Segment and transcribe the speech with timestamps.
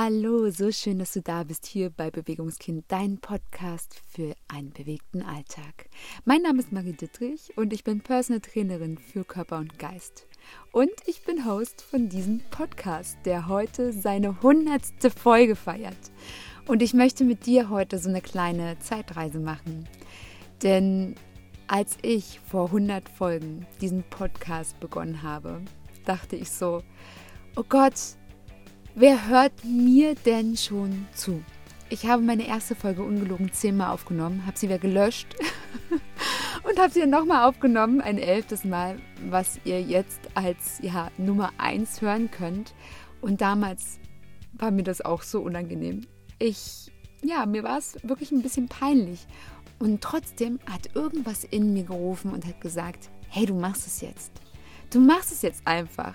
[0.00, 5.22] Hallo, so schön, dass du da bist hier bei Bewegungskind, dein Podcast für einen bewegten
[5.22, 5.88] Alltag.
[6.24, 10.28] Mein Name ist Marie Dittrich und ich bin Personal Trainerin für Körper und Geist.
[10.70, 15.98] Und ich bin Host von diesem Podcast, der heute seine hundertste Folge feiert.
[16.68, 19.88] Und ich möchte mit dir heute so eine kleine Zeitreise machen.
[20.62, 21.16] Denn
[21.66, 25.60] als ich vor 100 Folgen diesen Podcast begonnen habe,
[26.04, 26.84] dachte ich so,
[27.56, 27.96] oh Gott,
[29.00, 31.44] Wer hört mir denn schon zu?
[31.88, 35.36] Ich habe meine erste Folge ungelogen zehnmal aufgenommen, habe sie wieder gelöscht
[36.68, 38.98] und habe sie dann nochmal aufgenommen, ein elftes Mal,
[39.30, 42.74] was ihr jetzt als ja, Nummer eins hören könnt.
[43.20, 44.00] Und damals
[44.54, 46.00] war mir das auch so unangenehm.
[46.40, 46.90] Ich,
[47.22, 49.28] ja, mir war es wirklich ein bisschen peinlich.
[49.78, 54.32] Und trotzdem hat irgendwas in mir gerufen und hat gesagt, hey, du machst es jetzt.
[54.90, 56.14] Du machst es jetzt einfach.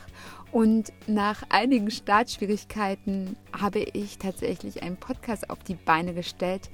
[0.53, 6.69] Und nach einigen Startschwierigkeiten habe ich tatsächlich einen Podcast auf die Beine gestellt,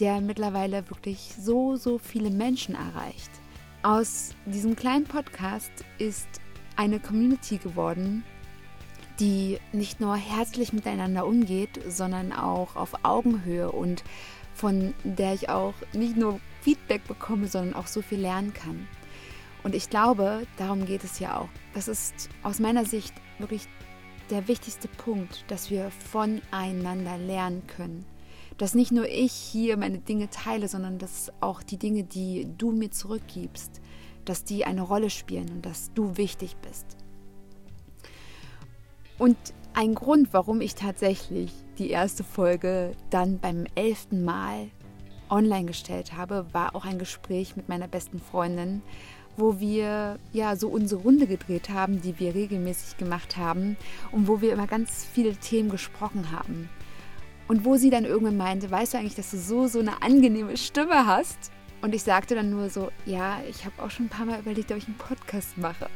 [0.00, 3.30] der mittlerweile wirklich so, so viele Menschen erreicht.
[3.82, 6.28] Aus diesem kleinen Podcast ist
[6.76, 8.22] eine Community geworden,
[9.18, 14.04] die nicht nur herzlich miteinander umgeht, sondern auch auf Augenhöhe und
[14.52, 18.86] von der ich auch nicht nur Feedback bekomme, sondern auch so viel lernen kann.
[19.62, 21.48] Und ich glaube, darum geht es ja auch.
[21.74, 23.68] Das ist aus meiner Sicht wirklich
[24.30, 28.04] der wichtigste Punkt, dass wir voneinander lernen können.
[28.58, 32.72] Dass nicht nur ich hier meine Dinge teile, sondern dass auch die Dinge, die du
[32.72, 33.80] mir zurückgibst,
[34.24, 36.96] dass die eine Rolle spielen und dass du wichtig bist.
[39.18, 39.36] Und
[39.74, 44.70] ein Grund, warum ich tatsächlich die erste Folge dann beim elften Mal
[45.30, 48.82] online gestellt habe, war auch ein Gespräch mit meiner besten Freundin,
[49.36, 53.76] wo wir ja so unsere Runde gedreht haben, die wir regelmäßig gemacht haben
[54.10, 56.68] und wo wir immer ganz viele Themen gesprochen haben.
[57.48, 60.56] Und wo sie dann irgendwann meinte, weißt du eigentlich, dass du so, so eine angenehme
[60.56, 61.50] Stimme hast?
[61.82, 64.70] Und ich sagte dann nur so, ja, ich habe auch schon ein paar Mal überlegt,
[64.70, 65.88] ob ich einen Podcast mache.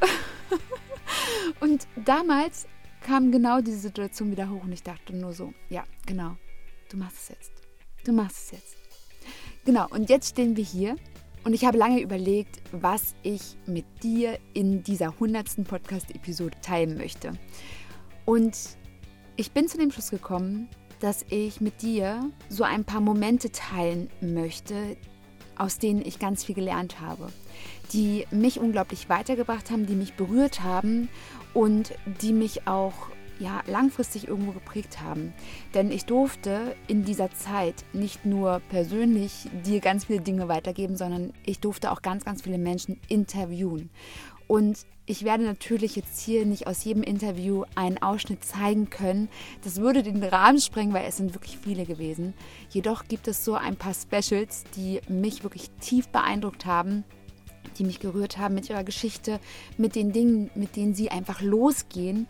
[1.60, 2.66] und damals
[3.00, 6.37] kam genau diese Situation wieder hoch und ich dachte nur so, ja, genau,
[6.91, 7.53] du machst es jetzt.
[8.05, 8.77] Du machst es jetzt.
[9.65, 10.97] Genau, und jetzt stehen wir hier
[11.47, 15.62] und ich habe lange überlegt, was ich mit dir in dieser 100.
[15.62, 17.34] Podcast-Episode teilen möchte.
[18.25, 18.57] Und
[19.37, 20.69] ich bin zu dem Schluss gekommen,
[20.99, 24.97] dass ich mit dir so ein paar Momente teilen möchte,
[25.57, 27.29] aus denen ich ganz viel gelernt habe,
[27.93, 31.09] die mich unglaublich weitergebracht haben, die mich berührt haben
[31.55, 32.95] und die mich auch
[33.38, 35.32] ja, langfristig irgendwo geprägt haben.
[35.74, 41.32] Denn ich durfte in dieser Zeit nicht nur persönlich dir ganz viele Dinge weitergeben, sondern
[41.44, 43.91] ich durfte auch ganz, ganz viele Menschen interviewen.
[44.48, 49.28] Und ich werde natürlich jetzt hier nicht aus jedem Interview einen Ausschnitt zeigen können.
[49.62, 52.34] Das würde den Rahmen sprengen, weil es sind wirklich viele gewesen.
[52.70, 57.04] Jedoch gibt es so ein paar Specials, die mich wirklich tief beeindruckt haben
[57.78, 59.41] die mich gerührt haben mit ihrer Geschichte,
[59.76, 62.26] mit den Dingen, mit denen sie einfach losgehen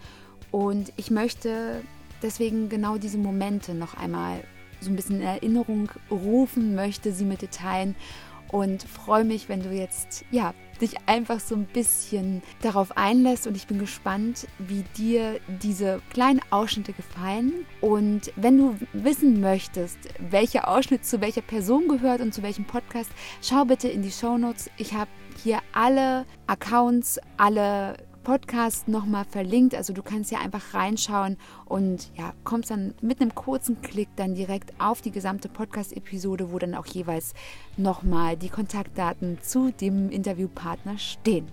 [0.50, 1.82] und ich möchte
[2.22, 4.42] deswegen genau diese Momente noch einmal
[4.80, 7.94] so ein bisschen in Erinnerung rufen, möchte sie mit dir teilen
[8.48, 13.56] und freue mich, wenn du jetzt ja dich einfach so ein bisschen darauf einlässt und
[13.56, 20.68] ich bin gespannt, wie dir diese kleinen Ausschnitte gefallen und wenn du wissen möchtest, welcher
[20.68, 23.10] Ausschnitt zu welcher Person gehört und zu welchem Podcast,
[23.42, 24.70] schau bitte in die Show Notes.
[24.76, 25.10] Ich habe
[25.42, 27.96] hier alle Accounts, alle
[28.26, 29.76] Podcast nochmal verlinkt.
[29.76, 34.34] Also du kannst ja einfach reinschauen und ja, kommst dann mit einem kurzen Klick dann
[34.34, 37.34] direkt auf die gesamte Podcast-Episode, wo dann auch jeweils
[37.76, 41.46] nochmal die Kontaktdaten zu dem Interviewpartner stehen.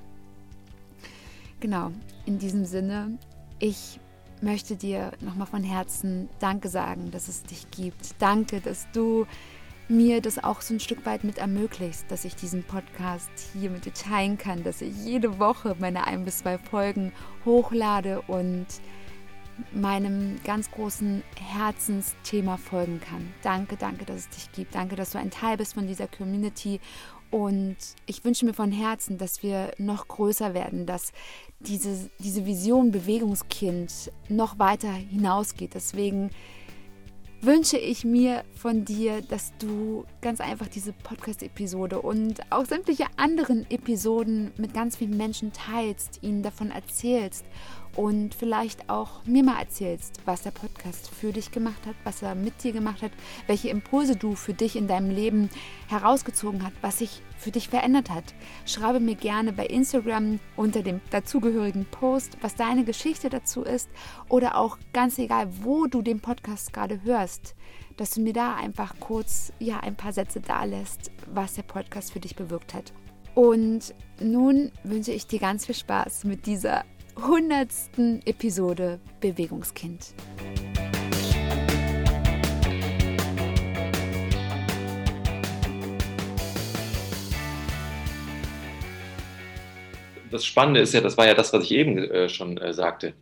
[1.60, 1.92] Genau,
[2.26, 3.20] in diesem Sinne,
[3.60, 4.00] ich
[4.42, 8.16] möchte dir nochmal von Herzen Danke sagen, dass es dich gibt.
[8.18, 9.28] Danke, dass du
[9.94, 13.86] mir das auch so ein Stück weit mit ermöglicht, dass ich diesen Podcast hier mit
[13.86, 17.14] dir teilen kann, dass ich jede Woche meine ein bis zwei Folgen
[17.46, 18.66] hochlade und
[19.72, 23.32] meinem ganz großen Herzensthema folgen kann.
[23.44, 24.76] Danke, danke, dass es dich gibt.
[24.76, 26.80] Danke, dass du ein Teil bist von dieser Community.
[27.30, 31.12] Und ich wünsche mir von Herzen, dass wir noch größer werden, dass
[31.60, 35.74] diese, diese Vision Bewegungskind noch weiter hinausgeht.
[35.74, 36.30] Deswegen
[37.44, 43.70] wünsche ich mir von dir, dass du ganz einfach diese Podcast-Episode und auch sämtliche anderen
[43.70, 47.46] Episoden mit ganz vielen Menschen teilst, ihnen davon erzählst
[47.96, 52.36] und vielleicht auch mir mal erzählst, was der Podcast für dich gemacht hat, was er
[52.36, 53.12] mit dir gemacht hat,
[53.48, 55.50] welche Impulse du für dich in deinem Leben
[55.88, 58.34] herausgezogen hast, was sich für dich verändert hat.
[58.66, 63.90] Schreibe mir gerne bei Instagram unter dem dazugehörigen Post, was deine Geschichte dazu ist
[64.30, 67.56] oder auch ganz egal, wo du den Podcast gerade hörst,
[67.98, 72.12] dass du mir da einfach kurz ja ein paar Sätze da lässt, was der Podcast
[72.12, 72.92] für dich bewirkt hat.
[73.36, 76.86] Und nun wünsche ich dir ganz viel Spaß mit dieser
[77.22, 80.14] hundertsten Episode Bewegungskind.
[90.32, 93.14] Das Spannende ist ja, das war ja das, was ich eben äh, schon äh, sagte.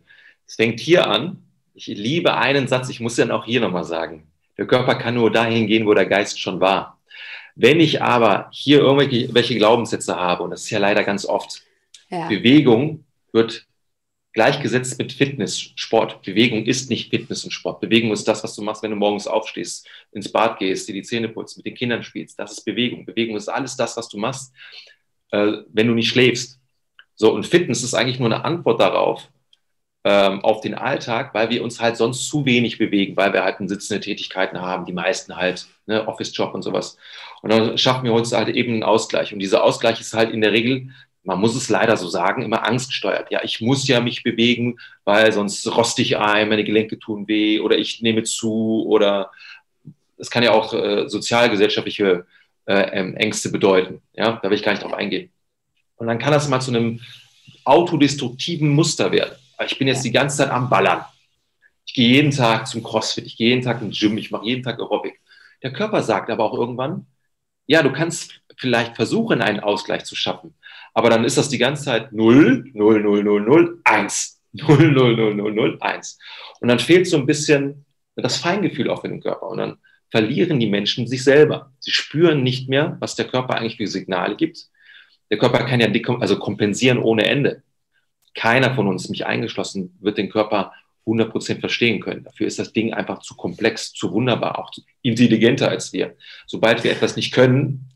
[0.46, 1.44] Es fängt hier an.
[1.74, 4.26] Ich liebe einen Satz, ich muss den auch hier nochmal sagen.
[4.56, 6.98] Der Körper kann nur dahin gehen, wo der Geist schon war.
[7.54, 11.62] Wenn ich aber hier irgendwelche Glaubenssätze habe, und das ist ja leider ganz oft,
[12.08, 12.28] ja.
[12.28, 13.66] Bewegung wird
[14.32, 16.22] gleichgesetzt mit Fitness, Sport.
[16.22, 17.80] Bewegung ist nicht Fitness und Sport.
[17.80, 21.02] Bewegung ist das, was du machst, wenn du morgens aufstehst, ins Bad gehst, dir die
[21.02, 22.38] Zähne putzt, mit den Kindern spielst.
[22.38, 23.04] Das ist Bewegung.
[23.04, 24.52] Bewegung ist alles das, was du machst,
[25.30, 26.58] äh, wenn du nicht schläfst.
[27.14, 29.28] So, und Fitness ist eigentlich nur eine Antwort darauf,
[30.04, 33.58] ähm, auf den Alltag, weil wir uns halt sonst zu wenig bewegen, weil wir halt
[33.68, 36.96] sitzende Tätigkeiten haben, die meisten halt, ne, Office-Job und sowas.
[37.42, 39.32] Und dann schaffen wir uns halt eben einen Ausgleich.
[39.32, 40.90] Und dieser Ausgleich ist halt in der Regel,
[41.24, 43.30] man muss es leider so sagen, immer angstgesteuert.
[43.30, 47.60] Ja, ich muss ja mich bewegen, weil sonst roste ich ein, meine Gelenke tun weh
[47.60, 49.30] oder ich nehme zu oder
[50.18, 52.26] es kann ja auch äh, sozialgesellschaftliche
[52.66, 54.02] äh, ähm, Ängste bedeuten.
[54.14, 55.30] Ja, da will ich gar nicht drauf eingehen.
[55.96, 57.00] Und dann kann das mal zu einem
[57.64, 59.36] autodestruktiven Muster werden.
[59.66, 61.04] Ich bin jetzt die ganze Zeit am Ballern.
[61.86, 64.62] Ich gehe jeden Tag zum CrossFit, ich gehe jeden Tag ins Gym, ich mache jeden
[64.62, 65.20] Tag Aerobic.
[65.62, 67.06] Der Körper sagt aber auch irgendwann,
[67.66, 70.54] ja, du kannst vielleicht versuchen, einen Ausgleich zu schaffen.
[70.94, 74.40] Aber dann ist das die ganze Zeit 0, 0, 0, 0, 0, 1.
[74.52, 76.18] 0, 0, 0, 0, 0, 1.
[76.60, 77.86] Und dann fehlt so ein bisschen
[78.16, 79.48] das Feingefühl auch für den Körper.
[79.48, 79.78] Und dann
[80.10, 81.72] verlieren die Menschen sich selber.
[81.80, 84.68] Sie spüren nicht mehr, was der Körper eigentlich für Signale gibt.
[85.30, 85.88] Der Körper kann ja
[86.20, 87.62] also kompensieren ohne Ende
[88.34, 90.72] keiner von uns, mich eingeschlossen, wird den Körper
[91.06, 92.24] 100% verstehen können.
[92.24, 96.16] Dafür ist das Ding einfach zu komplex, zu wunderbar, auch zu intelligenter als wir.
[96.46, 97.88] Sobald wir etwas nicht können,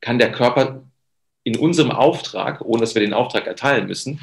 [0.00, 0.84] kann der Körper
[1.46, 4.20] in unserem Auftrag, ohne dass wir den Auftrag erteilen müssen,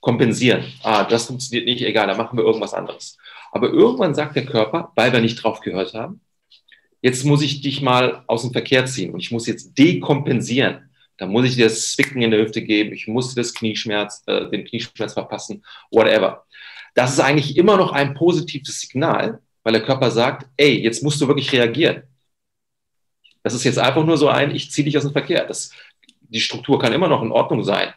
[0.00, 0.62] kompensieren.
[0.82, 3.16] Ah, das funktioniert nicht, egal, da machen wir irgendwas anderes.
[3.50, 6.20] Aber irgendwann sagt der Körper, weil wir nicht drauf gehört haben,
[7.00, 10.90] jetzt muss ich dich mal aus dem Verkehr ziehen und ich muss jetzt dekompensieren.
[11.16, 14.50] Da muss ich dir das Zwicken in der Hüfte geben, ich muss das Knieschmerz, äh,
[14.50, 16.44] den Knieschmerz verpassen, whatever.
[16.94, 21.22] Das ist eigentlich immer noch ein positives Signal, weil der Körper sagt, ey, jetzt musst
[21.22, 22.02] du wirklich reagieren.
[23.42, 25.46] Das ist jetzt einfach nur so ein, ich ziehe dich aus dem Verkehr.
[25.46, 25.70] Das,
[26.28, 27.92] die Struktur kann immer noch in Ordnung sein.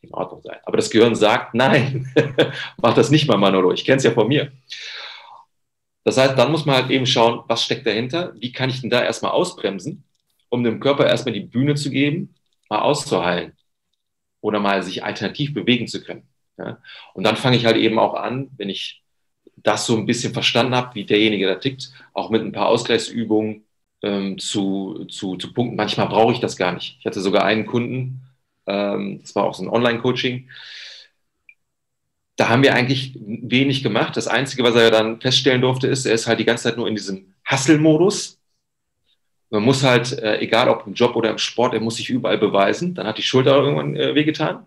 [0.00, 0.58] In Ordnung sein.
[0.64, 2.12] Aber das Gehirn sagt, nein,
[2.76, 3.72] mach das nicht mal, Manolo.
[3.72, 4.52] Ich kenne es ja von mir.
[6.04, 8.32] Das heißt, dann muss man halt eben schauen, was steckt dahinter?
[8.36, 10.04] Wie kann ich denn da erstmal ausbremsen,
[10.48, 12.34] um dem Körper erstmal die Bühne zu geben,
[12.68, 13.52] mal auszuheilen
[14.40, 16.28] oder mal sich alternativ bewegen zu können.
[16.58, 16.78] Ja?
[17.14, 19.02] Und dann fange ich halt eben auch an, wenn ich
[19.56, 23.64] das so ein bisschen verstanden habe, wie derjenige da tickt, auch mit ein paar Ausgleichsübungen
[24.02, 25.76] ähm, zu, zu, zu punkten.
[25.76, 26.96] Manchmal brauche ich das gar nicht.
[27.00, 28.22] Ich hatte sogar einen Kunden,
[28.66, 30.48] ähm, das war auch so ein Online-Coaching,
[32.36, 34.16] da haben wir eigentlich wenig gemacht.
[34.16, 36.88] Das Einzige, was er dann feststellen durfte, ist, er ist halt die ganze Zeit nur
[36.88, 38.38] in diesem Hustle-Modus.
[39.50, 42.38] Man muss halt, äh, egal ob im Job oder im Sport, er muss sich überall
[42.38, 42.94] beweisen.
[42.94, 44.66] Dann hat die Schulter irgendwann äh, wehgetan.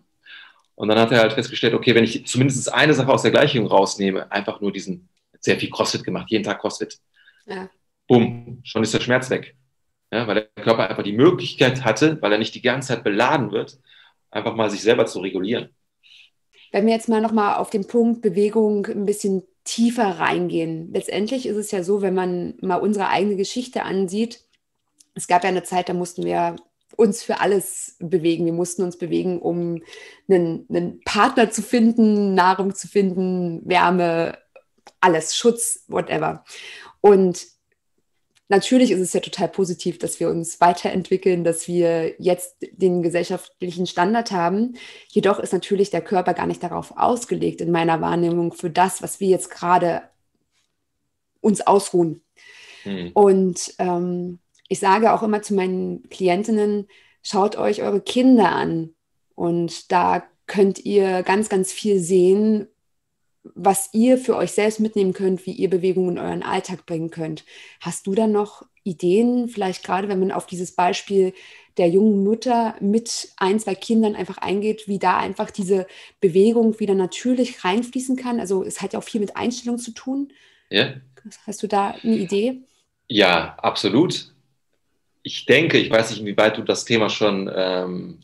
[0.76, 3.66] Und dann hat er halt festgestellt, okay, wenn ich zumindest eine Sache aus der Gleichung
[3.66, 5.10] rausnehme, einfach nur diesen,
[5.40, 7.00] sehr viel CrossFit gemacht, jeden Tag CrossFit.
[7.46, 7.70] Ja.
[8.08, 9.56] Bumm, schon ist der Schmerz weg.
[10.12, 13.52] Ja, weil der Körper einfach die Möglichkeit hatte, weil er nicht die ganze Zeit beladen
[13.52, 13.80] wird,
[14.30, 15.70] einfach mal sich selber zu regulieren.
[16.72, 20.94] Wenn wir jetzt mal nochmal auf den Punkt Bewegung ein bisschen tiefer reingehen.
[20.94, 24.46] Letztendlich ist es ja so, wenn man mal unsere eigene Geschichte ansieht,
[25.16, 26.56] es gab ja eine Zeit, da mussten wir
[26.98, 28.46] uns für alles bewegen.
[28.46, 29.82] Wir mussten uns bewegen, um
[30.30, 34.38] einen, einen Partner zu finden, Nahrung zu finden, Wärme,
[35.02, 36.44] alles, Schutz, whatever.
[37.02, 37.46] Und
[38.48, 43.88] natürlich ist es ja total positiv, dass wir uns weiterentwickeln, dass wir jetzt den gesellschaftlichen
[43.88, 44.76] Standard haben.
[45.08, 49.20] Jedoch ist natürlich der Körper gar nicht darauf ausgelegt, in meiner Wahrnehmung, für das, was
[49.20, 50.04] wir jetzt gerade
[51.42, 52.22] uns ausruhen.
[52.84, 53.12] Hm.
[53.14, 56.88] Und ähm, ich sage auch immer zu meinen Klientinnen,
[57.22, 58.94] schaut euch eure Kinder an.
[59.36, 62.68] Und da könnt ihr ganz, ganz viel sehen,
[63.54, 67.46] was ihr für euch selbst mitnehmen könnt, wie ihr Bewegung in euren Alltag bringen könnt.
[67.80, 71.34] Hast du da noch Ideen, vielleicht gerade wenn man auf dieses Beispiel
[71.78, 75.88] der jungen Mutter mit ein, zwei Kindern einfach eingeht, wie da einfach diese
[76.22, 78.40] Bewegung wieder natürlich reinfließen kann?
[78.40, 80.32] Also es hat ja auch viel mit Einstellung zu tun.
[80.70, 80.94] Ja.
[81.46, 82.62] Hast du da eine Idee?
[83.08, 84.34] Ja, absolut.
[85.24, 88.20] Ich denke, ich weiß nicht, inwieweit du das Thema schon ähm,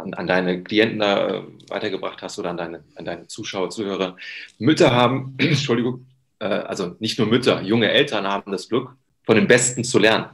[0.00, 4.16] an, an, deine Klienten da äh, weitergebracht hast oder an deine, an deine Zuschauer, Zuhörer.
[4.58, 6.06] Mütter haben, Entschuldigung,
[6.38, 8.90] äh, also nicht nur Mütter, junge Eltern haben das Glück,
[9.24, 10.26] von den Besten zu lernen.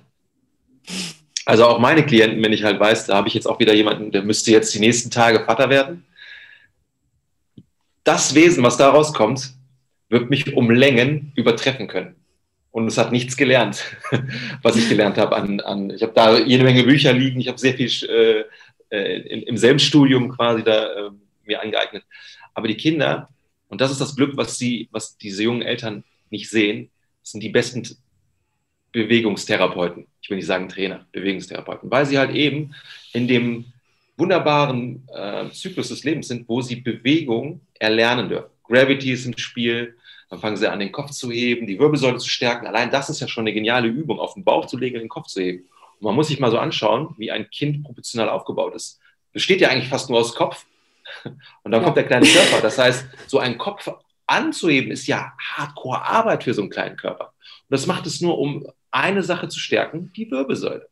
[1.45, 4.11] Also auch meine Klienten, wenn ich halt weiß, da habe ich jetzt auch wieder jemanden,
[4.11, 6.05] der müsste jetzt die nächsten Tage Vater werden.
[8.03, 9.53] Das Wesen, was da rauskommt,
[10.09, 12.17] wird mich um Längen übertreffen können.
[12.71, 13.85] Und es hat nichts gelernt,
[14.63, 15.35] was ich gelernt habe.
[15.35, 18.45] An, an, ich habe da jede Menge Bücher liegen, ich habe sehr viel äh,
[18.91, 21.11] äh in, im selben Studium quasi da äh,
[21.45, 22.05] mir angeeignet.
[22.55, 23.29] Aber die Kinder,
[23.69, 26.91] und das ist das Glück, was, sie, was diese jungen Eltern nicht sehen,
[27.23, 27.87] sind die besten
[28.93, 30.07] Bewegungstherapeuten.
[30.23, 32.75] Ich will nicht sagen Trainer, Bewegungstherapeuten, weil sie halt eben
[33.13, 33.67] in dem
[34.17, 38.51] wunderbaren äh, Zyklus des Lebens sind, wo sie Bewegung erlernen dürfen.
[38.65, 39.97] Gravity ist im Spiel,
[40.31, 42.67] dann fangen sie an, den Kopf zu heben, die Wirbelsäule zu stärken.
[42.67, 45.29] Allein das ist ja schon eine geniale Übung, auf den Bauch zu legen den Kopf
[45.29, 45.67] zu heben.
[45.99, 49.01] Und man muss sich mal so anschauen, wie ein Kind proportional aufgebaut ist.
[49.33, 50.67] Besteht ja eigentlich fast nur aus Kopf.
[51.25, 51.85] Und dann ja.
[51.85, 52.61] kommt der kleine Körper.
[52.63, 53.89] Das heißt, so einen Kopf
[54.27, 57.27] anzuheben, ist ja Hardcore-Arbeit für so einen kleinen Körper.
[57.27, 60.89] Und das macht es nur, um eine Sache zu stärken, die Wirbelsäule.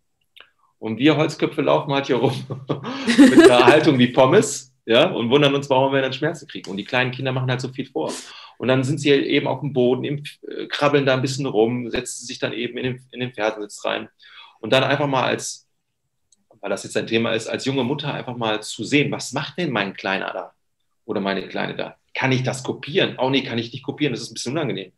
[0.79, 2.35] Und wir Holzköpfe laufen halt hier rum
[3.19, 6.71] mit einer Haltung wie Pommes ja, und wundern uns, warum wir dann Schmerzen kriegen.
[6.71, 8.13] Und die kleinen Kinder machen halt so viel vor.
[8.59, 12.27] Und dann sind sie eben auf dem Boden, äh, krabbeln da ein bisschen rum, setzen
[12.27, 14.09] sich dann eben in den, in den Fersensitz rein.
[14.65, 15.69] Und dann einfach mal als,
[16.61, 19.59] weil das jetzt ein Thema ist, als junge Mutter einfach mal zu sehen, was macht
[19.59, 20.55] denn mein Kleiner da
[21.05, 21.97] oder meine Kleine da?
[22.15, 23.17] Kann ich das kopieren?
[23.19, 24.93] Oh nee, kann ich nicht kopieren, das ist ein bisschen unangenehm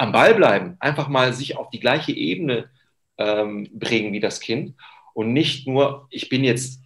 [0.00, 2.70] am Ball bleiben, einfach mal sich auf die gleiche Ebene
[3.18, 4.74] ähm, bringen wie das Kind
[5.12, 6.80] und nicht nur, ich bin jetzt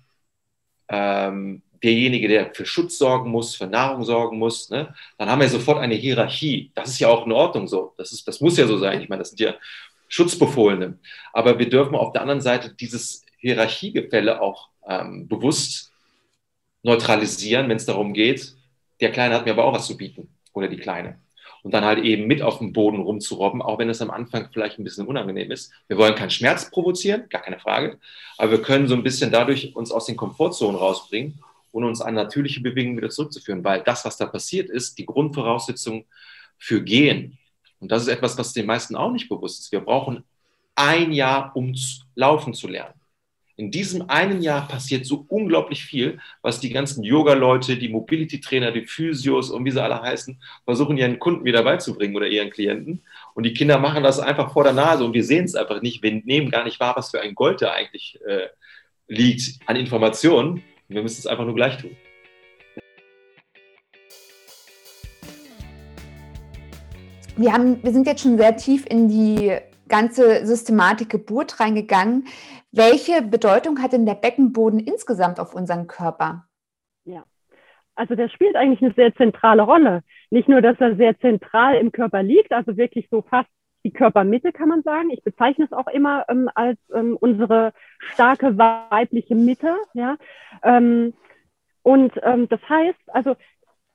[0.88, 4.92] ähm, derjenige, der für Schutz sorgen muss, für Nahrung sorgen muss, ne?
[5.16, 6.72] dann haben wir sofort eine Hierarchie.
[6.74, 7.94] Das ist ja auch in Ordnung so.
[7.98, 9.00] Das, ist, das muss ja so sein.
[9.00, 9.54] Ich meine, das sind ja
[10.14, 10.98] Schutzbefohlene.
[11.32, 15.90] Aber wir dürfen auf der anderen Seite dieses Hierarchiegefälle auch ähm, bewusst
[16.84, 18.54] neutralisieren, wenn es darum geht,
[19.00, 21.18] der Kleine hat mir aber auch was zu bieten oder die Kleine
[21.64, 24.78] und dann halt eben mit auf dem Boden rumzurobben, auch wenn es am Anfang vielleicht
[24.78, 25.72] ein bisschen unangenehm ist.
[25.88, 27.98] Wir wollen keinen Schmerz provozieren, gar keine Frage,
[28.38, 31.42] aber wir können so ein bisschen dadurch uns aus den Komfortzonen rausbringen
[31.72, 36.04] und uns an natürliche Bewegungen wieder zurückzuführen, weil das, was da passiert ist, die Grundvoraussetzung
[36.56, 37.38] für Gehen.
[37.80, 39.72] Und das ist etwas, was den meisten auch nicht bewusst ist.
[39.72, 40.24] Wir brauchen
[40.74, 41.74] ein Jahr, um
[42.14, 42.94] laufen zu lernen.
[43.56, 48.84] In diesem einen Jahr passiert so unglaublich viel, was die ganzen Yoga-Leute, die Mobility-Trainer, die
[48.84, 53.02] Physios und wie sie alle heißen, versuchen ihren Kunden wieder beizubringen oder ihren Klienten.
[53.34, 56.02] Und die Kinder machen das einfach vor der Nase und wir sehen es einfach nicht.
[56.02, 58.48] Wir nehmen gar nicht wahr, was für ein Gold da eigentlich äh,
[59.06, 60.64] liegt an Informationen.
[60.88, 61.96] Wir müssen es einfach nur gleich tun.
[67.36, 69.56] Wir, haben, wir sind jetzt schon sehr tief in die
[69.88, 72.26] ganze Systematik Geburt reingegangen.
[72.70, 76.46] Welche Bedeutung hat denn der Beckenboden insgesamt auf unseren Körper?
[77.04, 77.24] Ja,
[77.96, 80.02] also der spielt eigentlich eine sehr zentrale Rolle.
[80.30, 83.48] Nicht nur, dass er sehr zentral im Körper liegt, also wirklich so fast
[83.84, 85.10] die Körpermitte, kann man sagen.
[85.10, 89.76] Ich bezeichne es auch immer ähm, als ähm, unsere starke weibliche Mitte.
[89.92, 90.16] Ja?
[90.62, 91.14] Ähm,
[91.82, 93.36] und ähm, das heißt, also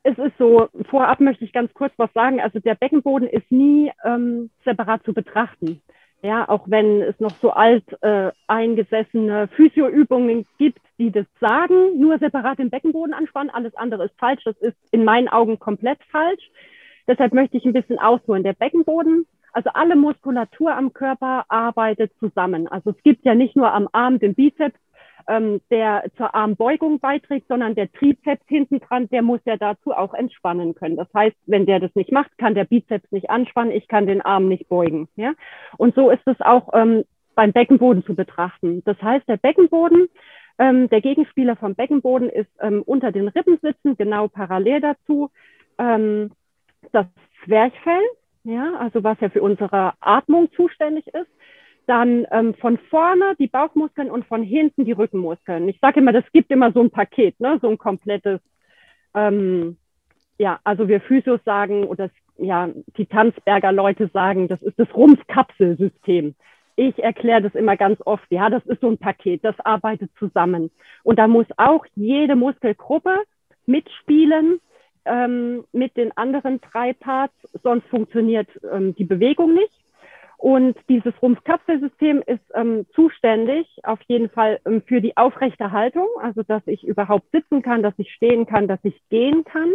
[0.04, 2.40] es ist so, vorab möchte ich ganz kurz was sagen.
[2.40, 5.82] Also der Beckenboden ist nie ähm, separat zu betrachten.
[6.22, 12.20] Ja, auch wenn es noch so alt äh, eingesessene Physioübungen gibt, die das sagen, nur
[12.20, 14.44] separat den Beckenboden anspannen, alles andere ist falsch.
[14.44, 16.52] Das ist in meinen Augen komplett falsch.
[17.08, 18.44] Deshalb möchte ich ein bisschen ausholen.
[18.44, 22.68] Der Beckenboden, also alle Muskulatur am Körper arbeitet zusammen.
[22.68, 24.80] Also es gibt ja nicht nur am Arm den Bizeps,
[25.30, 30.14] ähm, der zur Armbeugung beiträgt, sondern der Trizeps hinten dran, der muss ja dazu auch
[30.14, 30.98] entspannen können.
[30.98, 34.22] Das heißt, wenn der das nicht macht, kann der Bizeps nicht anspannen, ich kann den
[34.22, 35.08] Arm nicht beugen.
[35.16, 35.34] Ja?
[35.78, 37.06] Und so ist es auch ähm,
[37.36, 38.82] beim Beckenboden zu betrachten.
[38.86, 40.10] Das heißt, der Beckenboden,
[40.58, 45.30] ähm, der Gegenspieler vom Beckenboden ist ähm, unter den Rippen sitzen, genau parallel dazu.
[45.78, 46.32] Ähm,
[46.92, 47.06] das
[47.46, 48.02] Zwerchfell,
[48.44, 51.30] ja, also was ja für unsere Atmung zuständig ist
[51.90, 55.68] dann ähm, von vorne die Bauchmuskeln und von hinten die Rückenmuskeln.
[55.68, 57.58] Ich sage immer, das gibt immer so ein Paket, ne?
[57.64, 58.40] so ein komplettes,
[59.16, 59.78] ähm,
[60.38, 66.36] ja, also wir Physios sagen oder ja, die Tanzberger Leute sagen, das ist das Rumpfkapselsystem.
[66.76, 70.70] Ich erkläre das immer ganz oft, ja, das ist so ein Paket, das arbeitet zusammen.
[71.04, 73.18] Und da muss auch jede Muskelgruppe
[73.66, 74.62] mitspielen
[75.06, 79.74] ähm, mit den anderen drei Parts, sonst funktioniert ähm, die Bewegung nicht.
[80.40, 86.44] Und dieses Rumpfkapselsystem ist ähm, zuständig auf jeden Fall ähm, für die aufrechte Haltung, also
[86.44, 89.70] dass ich überhaupt sitzen kann, dass ich stehen kann, dass ich gehen kann.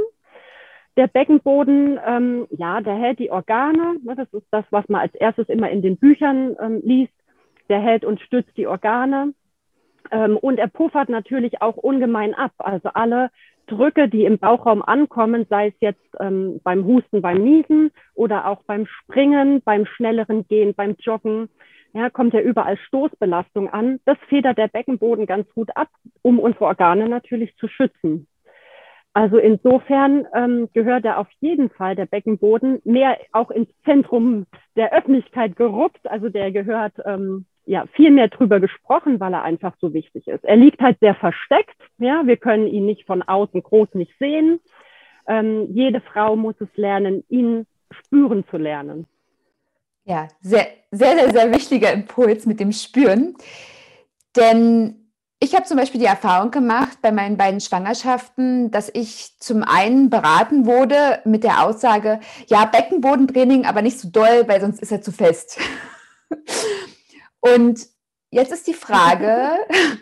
[0.96, 3.96] Der Beckenboden, ähm, ja, der hält die Organe.
[4.02, 7.12] Ne, das ist das, was man als erstes immer in den Büchern ähm, liest.
[7.68, 9.34] Der hält und stützt die Organe.
[10.10, 12.52] Ähm, und er puffert natürlich auch ungemein ab.
[12.58, 13.30] Also alle
[13.66, 18.62] Drücke, die im Bauchraum ankommen, sei es jetzt ähm, beim Husten, beim Niesen oder auch
[18.64, 21.48] beim Springen, beim schnelleren Gehen, beim Joggen,
[21.94, 24.00] ja, kommt ja überall Stoßbelastung an.
[24.04, 25.88] Das federt der Beckenboden ganz gut ab,
[26.22, 28.26] um unsere Organe natürlich zu schützen.
[29.12, 34.92] Also insofern ähm, gehört er auf jeden Fall der Beckenboden mehr auch ins Zentrum der
[34.92, 36.10] Öffentlichkeit geruppt.
[36.10, 40.44] Also der gehört ähm, ja viel mehr drüber gesprochen, weil er einfach so wichtig ist.
[40.44, 41.76] Er liegt halt sehr versteckt.
[41.98, 44.60] Ja, wir können ihn nicht von außen groß nicht sehen.
[45.26, 49.06] Ähm, jede Frau muss es lernen, ihn spüren zu lernen.
[50.04, 53.34] Ja, sehr, sehr, sehr, sehr wichtiger Impuls mit dem Spüren.
[54.36, 55.04] Denn
[55.40, 60.10] ich habe zum Beispiel die Erfahrung gemacht bei meinen beiden Schwangerschaften, dass ich zum einen
[60.10, 65.02] beraten wurde mit der Aussage, ja, Beckenbodentraining, aber nicht so doll, weil sonst ist er
[65.02, 65.58] zu fest.
[67.44, 67.86] Und
[68.30, 69.58] jetzt ist die Frage,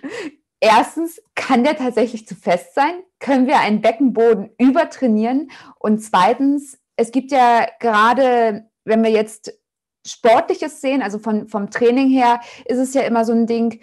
[0.60, 3.02] erstens, kann der tatsächlich zu fest sein?
[3.18, 5.50] Können wir einen Beckenboden übertrainieren?
[5.78, 9.52] Und zweitens, es gibt ja gerade, wenn wir jetzt
[10.06, 13.80] Sportliches sehen, also von, vom Training her, ist es ja immer so ein Ding,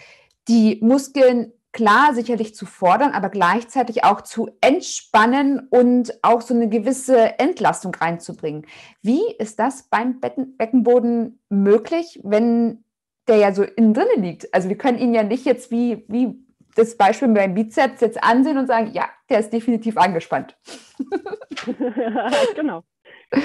[0.47, 6.69] die Muskeln klar sicherlich zu fordern, aber gleichzeitig auch zu entspannen und auch so eine
[6.69, 8.65] gewisse Entlastung reinzubringen.
[9.01, 12.83] Wie ist das beim Becken, Beckenboden möglich, wenn
[13.29, 14.53] der ja so innen drin liegt.
[14.53, 16.35] Also wir können ihn ja nicht jetzt wie, wie
[16.75, 20.57] das Beispiel beim Bizeps jetzt ansehen und sagen, ja, der ist definitiv angespannt.
[22.55, 22.83] genau.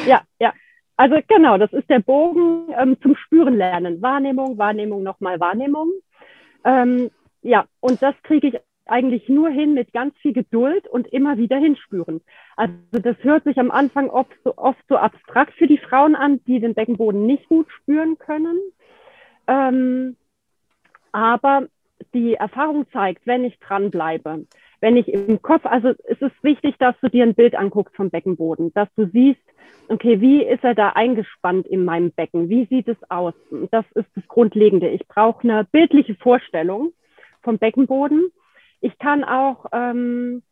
[0.06, 0.52] Ja, ja.
[0.96, 4.00] Also genau, das ist der Bogen ähm, zum Spüren lernen.
[4.00, 5.90] Wahrnehmung, Wahrnehmung, nochmal Wahrnehmung.
[6.64, 7.10] Ähm,
[7.42, 11.56] ja, und das kriege ich eigentlich nur hin mit ganz viel Geduld und immer wieder
[11.56, 12.20] hinspüren.
[12.56, 16.44] Also das hört sich am Anfang oft so, oft so abstrakt für die Frauen an,
[16.44, 18.58] die den Beckenboden nicht gut spüren können.
[19.46, 20.16] Ähm,
[21.12, 21.68] aber
[22.12, 24.46] die Erfahrung zeigt, wenn ich dranbleibe,
[24.80, 28.10] wenn ich im Kopf, also es ist wichtig, dass du dir ein Bild anguckst vom
[28.10, 29.40] Beckenboden, dass du siehst,
[29.88, 32.48] okay, wie ist er da eingespannt in meinem Becken?
[32.48, 33.34] Wie sieht es aus?
[33.70, 34.88] Das ist das Grundlegende.
[34.88, 36.92] Ich brauche eine bildliche Vorstellung
[37.42, 38.30] vom Beckenboden.
[38.80, 40.42] Ich kann auch ähm,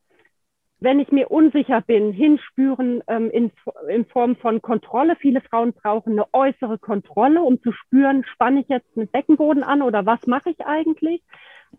[0.83, 3.53] wenn ich mir unsicher bin, hinspüren ähm, in,
[3.88, 5.16] in Form von Kontrolle.
[5.16, 9.83] Viele Frauen brauchen eine äußere Kontrolle, um zu spüren, spanne ich jetzt einen Beckenboden an
[9.83, 11.23] oder was mache ich eigentlich.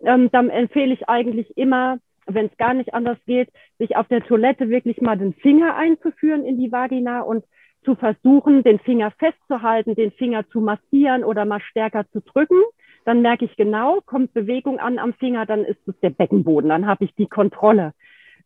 [0.06, 4.24] Ähm, dann empfehle ich eigentlich immer, wenn es gar nicht anders geht, sich auf der
[4.24, 7.44] Toilette wirklich mal den Finger einzuführen in die Vagina und
[7.84, 12.62] zu versuchen, den Finger festzuhalten, den Finger zu massieren oder mal stärker zu drücken.
[13.04, 16.88] Dann merke ich genau, kommt Bewegung an am Finger, dann ist es der Beckenboden, dann
[16.88, 17.92] habe ich die Kontrolle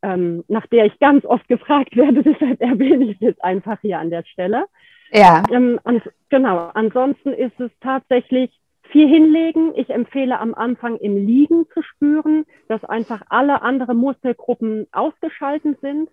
[0.01, 2.23] ähm, nach der ich ganz oft gefragt werde.
[2.23, 4.65] Deshalb erwähne ich es jetzt einfach hier an der Stelle.
[5.11, 5.43] Ja.
[5.51, 6.69] Ähm, an, genau.
[6.73, 8.51] Ansonsten ist es tatsächlich
[8.91, 9.73] viel hinlegen.
[9.75, 16.09] Ich empfehle am Anfang im Liegen zu spüren, dass einfach alle anderen Muskelgruppen ausgeschaltet sind.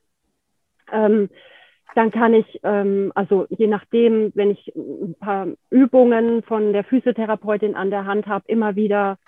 [0.93, 1.31] Ähm,
[1.95, 7.77] dann kann ich, ähm, also je nachdem, wenn ich ein paar Übungen von der Physiotherapeutin
[7.77, 9.19] an der Hand habe, immer wieder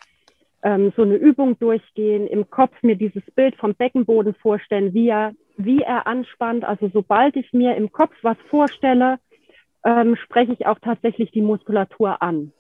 [0.67, 5.33] ähm, so eine Übung durchgehen, im Kopf mir dieses Bild vom Beckenboden vorstellen, wie er,
[5.57, 6.65] wie er anspannt.
[6.65, 9.19] Also sobald ich mir im Kopf was vorstelle,
[9.85, 12.53] ähm, spreche ich auch tatsächlich die Muskulatur an.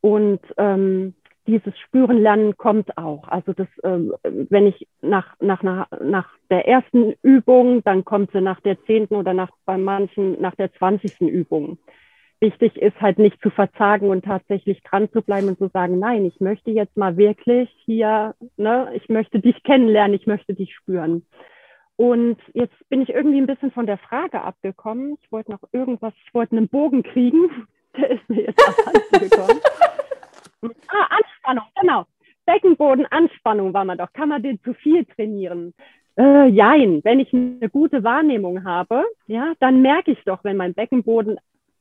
[0.00, 1.14] Und ähm,
[1.46, 3.28] dieses Spüren lernen kommt auch.
[3.28, 8.40] Also das, ähm, wenn ich nach, nach, nach, nach der ersten Übung, dann kommt sie
[8.40, 11.78] nach der zehnten oder nach, bei manchen nach der zwanzigsten Übung
[12.40, 16.24] wichtig ist halt nicht zu verzagen und tatsächlich dran zu bleiben und zu sagen, nein,
[16.24, 21.26] ich möchte jetzt mal wirklich hier, ne, ich möchte dich kennenlernen, ich möchte dich spüren.
[21.96, 25.18] Und jetzt bin ich irgendwie ein bisschen von der Frage abgekommen.
[25.20, 27.50] Ich wollte noch irgendwas, ich wollte einen Bogen kriegen.
[27.96, 29.60] Der ist mir jetzt abhanden gekommen.
[30.88, 32.04] ah, Anspannung, genau.
[32.46, 34.12] Beckenboden, Anspannung war man doch.
[34.12, 35.74] Kann man den zu viel trainieren?
[36.16, 40.74] Äh, jein, wenn ich eine gute Wahrnehmung habe, ja, dann merke ich doch, wenn mein
[40.74, 41.38] Beckenboden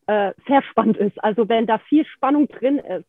[0.07, 1.23] äh, verspannt ist.
[1.23, 3.07] Also wenn da viel Spannung drin ist,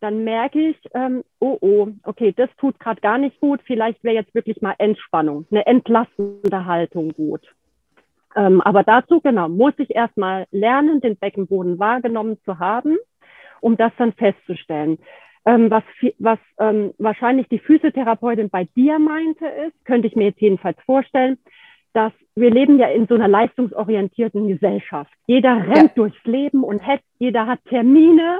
[0.00, 3.60] dann merke ich, ähm, oh oh, okay, das tut gerade gar nicht gut.
[3.64, 7.42] Vielleicht wäre jetzt wirklich mal Entspannung, eine entlastende Haltung gut.
[8.36, 12.96] Ähm, aber dazu, genau, muss ich erstmal lernen, den Beckenboden wahrgenommen zu haben,
[13.60, 14.98] um das dann festzustellen.
[15.44, 15.82] Ähm, was
[16.18, 21.38] was ähm, wahrscheinlich die Physiotherapeutin bei dir meinte, ist, könnte ich mir jetzt jedenfalls vorstellen,
[21.98, 25.12] dass wir leben ja in so einer leistungsorientierten Gesellschaft.
[25.26, 25.96] Jeder rennt ja.
[25.96, 28.38] durchs Leben und hetzt, jeder hat Termine.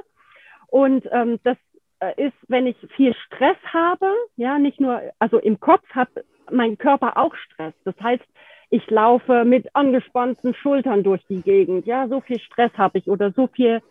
[0.68, 1.56] Und ähm, das
[1.98, 6.08] äh, ist, wenn ich viel Stress habe, ja, nicht nur, also im Kopf hat
[6.52, 7.74] mein Körper auch Stress.
[7.84, 8.24] Das heißt,
[8.70, 11.84] ich laufe mit angespannten Schultern durch die Gegend.
[11.84, 13.82] Ja, so viel Stress habe ich oder so viel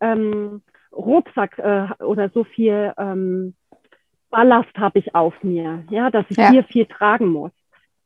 [0.00, 3.54] ähm, Rucksack äh, oder so viel ähm,
[4.30, 6.50] Ballast habe ich auf mir, ja, dass ich ja.
[6.50, 7.50] hier viel tragen muss.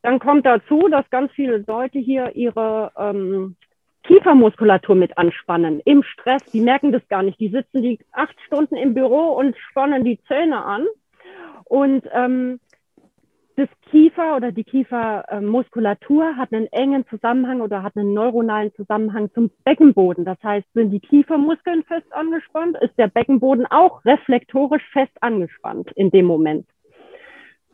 [0.03, 3.57] Dann kommt dazu, dass ganz viele Leute hier ihre ähm,
[4.03, 6.45] Kiefermuskulatur mit anspannen im Stress.
[6.53, 7.38] Die merken das gar nicht.
[7.38, 10.87] Die sitzen die acht Stunden im Büro und spannen die Zähne an.
[11.65, 12.59] Und ähm,
[13.57, 19.51] das Kiefer oder die Kiefermuskulatur hat einen engen Zusammenhang oder hat einen neuronalen Zusammenhang zum
[19.65, 20.25] Beckenboden.
[20.25, 26.11] Das heißt, sind die Kiefermuskeln fest angespannt, ist der Beckenboden auch reflektorisch fest angespannt in
[26.11, 26.67] dem Moment.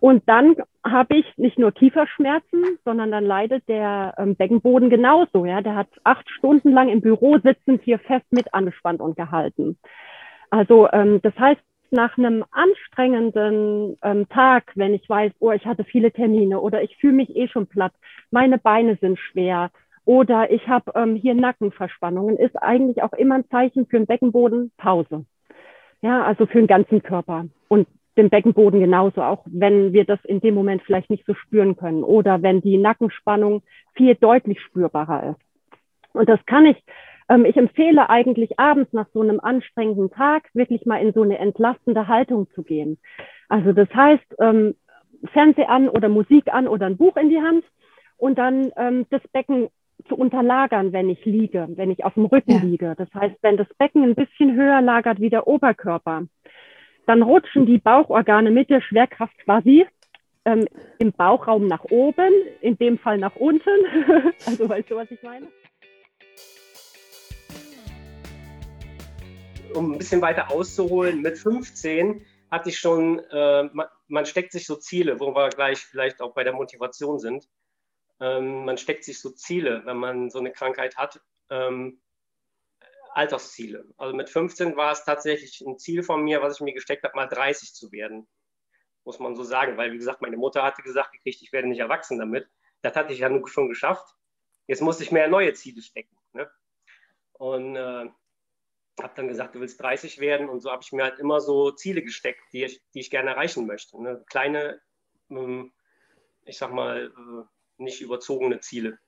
[0.01, 5.45] Und dann habe ich nicht nur Kieferschmerzen, sondern dann leidet der ähm, Beckenboden genauso.
[5.45, 9.77] Ja, der hat acht Stunden lang im Büro sitzend hier fest mit angespannt und gehalten.
[10.51, 15.85] Also ähm, das heißt, nach einem anstrengenden ähm, Tag, wenn ich weiß, oh, ich hatte
[15.85, 17.93] viele Termine oder ich fühle mich eh schon platt,
[18.31, 19.71] meine Beine sind schwer
[20.05, 24.71] oder ich habe ähm, hier Nackenverspannungen, ist eigentlich auch immer ein Zeichen für den Beckenboden
[24.77, 25.25] Pause.
[26.03, 30.41] Ja, also für den ganzen Körper und den Beckenboden genauso, auch wenn wir das in
[30.41, 33.63] dem Moment vielleicht nicht so spüren können oder wenn die Nackenspannung
[33.95, 35.41] viel deutlich spürbarer ist.
[36.13, 36.77] Und das kann ich
[37.29, 41.39] ähm, ich empfehle eigentlich abends nach so einem anstrengenden Tag wirklich mal in so eine
[41.39, 42.99] entlastende Haltung zu gehen.
[43.49, 44.75] Also das heißt, ähm,
[45.33, 47.65] Fernseher an oder Musik an oder ein Buch in die Hand
[48.17, 49.69] und dann ähm, das Becken
[50.09, 52.61] zu unterlagern, wenn ich liege, wenn ich auf dem Rücken ja.
[52.61, 52.95] liege.
[52.97, 56.25] Das heißt, wenn das Becken ein bisschen höher lagert wie der Oberkörper,
[57.09, 59.87] dann rutschen die Bauchorgane mit der Schwerkraft quasi
[60.44, 60.66] ähm,
[60.99, 63.71] im Bauchraum nach oben, in dem Fall nach unten.
[64.47, 65.49] also weißt du, was ich meine?
[69.75, 74.66] um ein bisschen weiter auszuholen, mit 15 hatte ich schon, äh, man, man, steckt sich
[74.66, 77.47] so Ziele, wo wir gleich vielleicht auch bei der Motivation sind.
[78.18, 81.21] Ähm, man steckt sich so Ziele, wenn man so eine Krankheit hat.
[81.51, 82.01] Ähm,
[83.19, 83.85] Altersziele.
[83.97, 87.17] Also mit 15 war es tatsächlich ein Ziel von mir, was ich mir gesteckt habe,
[87.17, 88.29] mal 30 zu werden.
[89.05, 91.81] Muss man so sagen, weil wie gesagt, meine Mutter hatte gesagt, gekriegt, ich werde nicht
[91.81, 92.49] erwachsen damit.
[92.81, 94.15] Das hatte ich ja nun schon geschafft.
[94.69, 96.17] Jetzt musste ich mehr neue Ziele stecken.
[96.33, 96.49] Ne?
[97.33, 98.09] Und äh,
[99.03, 101.73] habe dann gesagt, du willst 30 werden und so habe ich mir halt immer so
[101.73, 104.01] Ziele gesteckt, die ich, die ich gerne erreichen möchte.
[104.01, 104.25] Ne?
[104.29, 104.81] Kleine,
[105.31, 105.73] ähm,
[106.45, 109.01] ich sag mal, äh, nicht überzogene Ziele.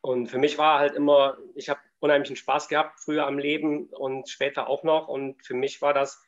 [0.00, 4.28] Und für mich war halt immer, ich habe unheimlichen Spaß gehabt früher am Leben und
[4.28, 5.08] später auch noch.
[5.08, 6.22] Und für mich war das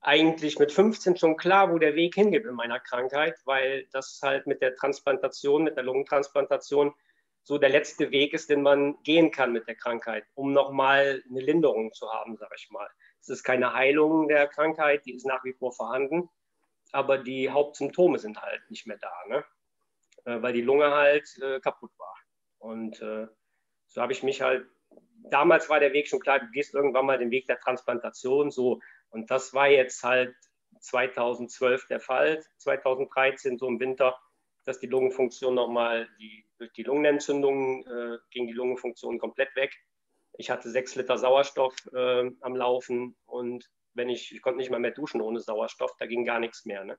[0.00, 4.46] eigentlich mit 15 schon klar, wo der Weg hingeht in meiner Krankheit, weil das halt
[4.46, 6.94] mit der Transplantation, mit der Lungentransplantation
[7.42, 11.40] so der letzte Weg ist, den man gehen kann mit der Krankheit, um nochmal eine
[11.40, 12.88] Linderung zu haben, sage ich mal.
[13.20, 16.28] Es ist keine Heilung der Krankheit, die ist nach wie vor vorhanden,
[16.92, 19.44] aber die Hauptsymptome sind halt nicht mehr da, ne?
[20.24, 22.14] Äh, weil die Lunge halt äh, kaputt war.
[22.58, 23.28] Und äh,
[23.86, 24.66] so habe ich mich halt,
[25.30, 28.80] damals war der Weg schon klar, du gehst irgendwann mal den Weg der Transplantation, so.
[29.10, 30.34] Und das war jetzt halt
[30.80, 34.18] 2012 der Fall, 2013 so im Winter,
[34.64, 39.72] dass die Lungenfunktion nochmal die durch die Lungenentzündung äh, ging die Lungenfunktion komplett weg.
[40.38, 44.80] Ich hatte sechs Liter Sauerstoff äh, am Laufen und wenn ich, ich konnte nicht mal
[44.80, 46.84] mehr duschen ohne Sauerstoff, da ging gar nichts mehr.
[46.84, 46.98] Ne?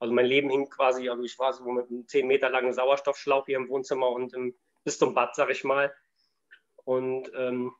[0.00, 3.46] Also mein Leben hing quasi, also ich war so mit einem zehn Meter langen Sauerstoffschlauch
[3.46, 5.94] hier im Wohnzimmer und im, bis zum Bad, sag ich mal.
[6.84, 7.72] Und ähm,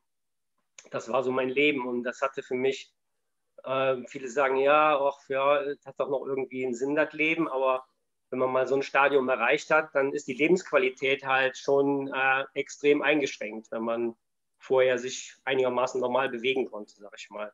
[0.91, 2.93] das war so mein Leben und das hatte für mich,
[3.65, 7.85] äh, viele sagen, ja, ach, ja, hat doch noch irgendwie einen Sinn, das Leben, aber
[8.31, 12.45] wenn man mal so ein Stadium erreicht hat, dann ist die Lebensqualität halt schon äh,
[12.55, 14.17] extrem eingeschränkt, wenn man
[14.59, 17.53] vorher sich einigermaßen normal bewegen konnte, sag ich mal.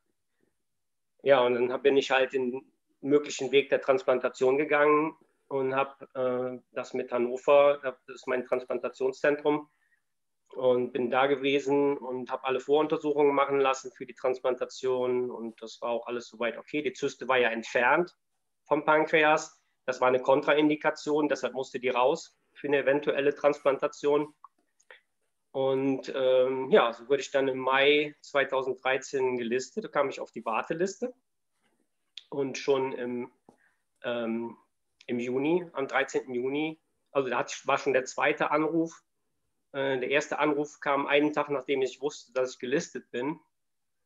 [1.22, 5.16] Ja, und dann bin ich halt den möglichen Weg der Transplantation gegangen
[5.48, 9.68] und habe äh, das mit Hannover, das ist mein Transplantationszentrum,
[10.54, 15.80] und bin da gewesen und habe alle Voruntersuchungen machen lassen für die Transplantation und das
[15.80, 16.82] war auch alles soweit okay.
[16.82, 18.16] Die Zyste war ja entfernt
[18.64, 19.60] vom Pankreas
[19.90, 24.32] das war eine Kontraindikation, deshalb musste die raus für eine eventuelle Transplantation.
[25.52, 30.30] Und ähm, ja, so wurde ich dann im Mai 2013 gelistet, da kam ich auf
[30.30, 31.12] die Warteliste.
[32.28, 33.32] Und schon im,
[34.04, 34.56] ähm,
[35.06, 36.32] im Juni, am 13.
[36.32, 39.02] Juni, also da war schon der zweite Anruf.
[39.72, 43.40] Äh, der erste Anruf kam einen Tag, nachdem ich wusste, dass ich gelistet bin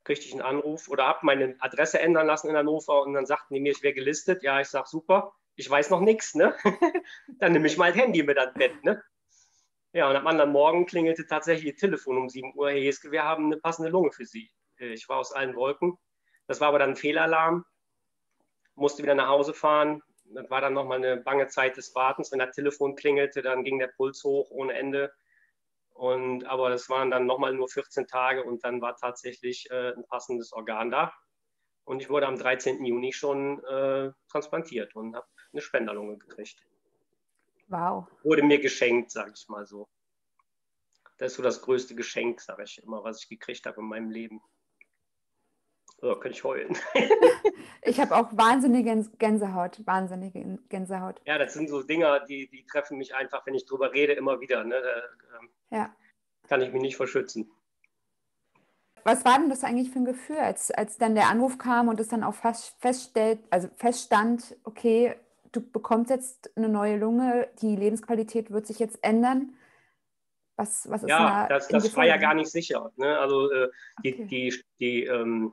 [0.05, 3.55] kriegte ich einen Anruf oder habe meine Adresse ändern lassen in Hannover und dann sagten
[3.55, 4.43] die mir, ich wäre gelistet.
[4.43, 6.55] Ja, ich sage super, ich weiß noch nichts, ne?
[7.39, 9.03] dann nehme ich mal das Handy mit ans Bett, ne?
[9.93, 12.71] Ja, und am anderen Morgen klingelte tatsächlich ihr Telefon um 7 Uhr.
[12.71, 14.51] Herr Jeske, wir haben eine passende Lunge für Sie.
[14.77, 15.97] Ich war aus allen Wolken.
[16.49, 17.65] Das war aber dann ein Fehlalarm.
[18.75, 20.03] Musste wieder nach Hause fahren.
[20.25, 22.33] Das war dann nochmal eine bange Zeit des Wartens.
[22.33, 25.13] Wenn das Telefon klingelte, dann ging der Puls hoch ohne Ende.
[25.95, 30.05] Und, aber das waren dann nochmal nur 14 Tage und dann war tatsächlich äh, ein
[30.07, 31.13] passendes Organ da.
[31.85, 32.85] Und ich wurde am 13.
[32.85, 36.67] Juni schon äh, transplantiert und habe eine Spenderlunge gekriegt.
[37.69, 38.07] Wow.
[38.25, 39.89] Wurde mir geschenkt, sage ich mal so.
[41.19, 44.11] Das ist so das größte Geschenk, sage ich immer, was ich gekriegt habe in meinem
[44.11, 44.43] Leben.
[46.01, 46.77] So, könnte ich heulen.
[47.83, 51.21] ich habe auch wahnsinnige Gänsehaut, wahnsinnige Gänsehaut.
[51.25, 54.41] Ja, das sind so Dinger, die, die treffen mich einfach, wenn ich drüber rede, immer
[54.41, 54.65] wieder.
[54.65, 54.81] Ne?
[54.81, 55.97] Da, ähm, ja.
[56.49, 57.51] Kann ich mich nicht verschützen.
[59.05, 62.01] Was war denn das eigentlich für ein Gefühl, als, als dann der Anruf kam und
[62.01, 65.15] es dann auch fast feststellt, also feststand, okay,
[65.53, 69.55] du bekommst jetzt eine neue Lunge, die Lebensqualität wird sich jetzt ändern.
[70.57, 72.93] Was, was ist ja, da das, das war ja gar nicht sicher.
[72.97, 73.19] Ne?
[73.19, 73.69] Also äh,
[74.05, 74.27] die, okay.
[74.27, 75.53] die, die, ähm,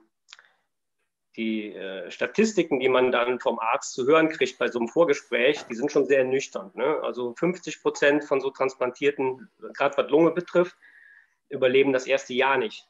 [1.37, 5.63] die äh, Statistiken, die man dann vom Arzt zu hören kriegt bei so einem Vorgespräch,
[5.63, 6.75] die sind schon sehr ernüchternd.
[6.75, 6.99] Ne?
[7.03, 10.75] Also 50 Prozent von so Transplantierten, gerade was Lunge betrifft,
[11.49, 12.87] überleben das erste Jahr nicht.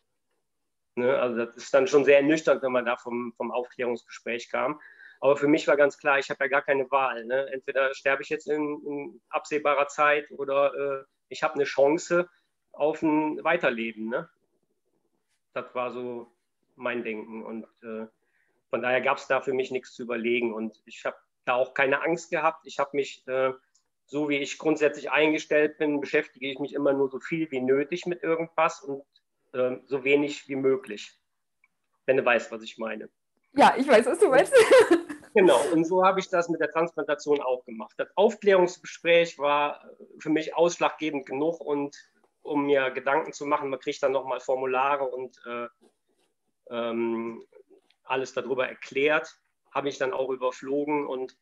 [0.96, 1.18] Ne?
[1.20, 4.80] Also das ist dann schon sehr ernüchternd, wenn man da vom, vom Aufklärungsgespräch kam.
[5.20, 7.26] Aber für mich war ganz klar, ich habe ja gar keine Wahl.
[7.26, 7.48] Ne?
[7.52, 12.28] Entweder sterbe ich jetzt in, in absehbarer Zeit oder äh, ich habe eine Chance
[12.72, 14.10] auf ein Weiterleben.
[14.10, 14.28] Ne?
[15.54, 16.32] Das war so
[16.76, 17.46] mein Denken.
[17.46, 18.08] Und äh,
[18.72, 20.54] von daher gab es da für mich nichts zu überlegen.
[20.54, 22.66] Und ich habe da auch keine Angst gehabt.
[22.66, 23.52] Ich habe mich, äh,
[24.06, 28.06] so wie ich grundsätzlich eingestellt bin, beschäftige ich mich immer nur so viel wie nötig
[28.06, 29.04] mit irgendwas und
[29.54, 31.12] äh, so wenig wie möglich.
[32.06, 33.10] Wenn du weißt, was ich meine.
[33.54, 34.54] Ja, ich weiß, was du meinst.
[35.34, 37.94] Genau, und so habe ich das mit der Transplantation auch gemacht.
[37.96, 39.82] Das Aufklärungsgespräch war
[40.20, 41.96] für mich ausschlaggebend genug und
[42.42, 45.68] um mir Gedanken zu machen, man kriegt dann nochmal Formulare und äh,
[46.70, 47.46] ähm,
[48.04, 49.38] alles darüber erklärt,
[49.74, 51.38] habe ich dann auch überflogen und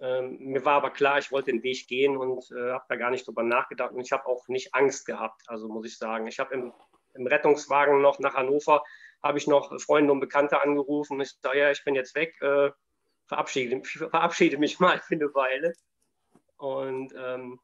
[0.00, 3.10] ähm, mir war aber klar, ich wollte den Weg gehen und äh, habe da gar
[3.10, 6.26] nicht drüber nachgedacht und ich habe auch nicht Angst gehabt, also muss ich sagen.
[6.26, 6.72] Ich habe im,
[7.14, 8.82] im Rettungswagen noch nach Hannover
[9.22, 11.20] habe ich noch Freunde und Bekannte angerufen.
[11.20, 12.70] Ich sage, ja, ich bin jetzt weg, äh,
[13.26, 15.72] verabschiede, verabschiede, mich mal für eine Weile.
[16.58, 17.60] Und ähm,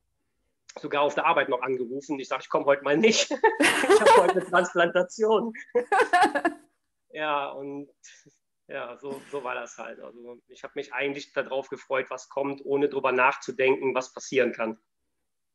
[0.78, 2.18] sogar auf der Arbeit noch angerufen.
[2.18, 3.30] Ich sage, ich komme heute mal nicht.
[3.60, 5.52] ich habe heute eine Transplantation.
[7.12, 7.88] ja, und
[8.68, 10.00] ja, so, so war das halt.
[10.00, 14.78] Also ich habe mich eigentlich darauf gefreut, was kommt, ohne darüber nachzudenken, was passieren kann.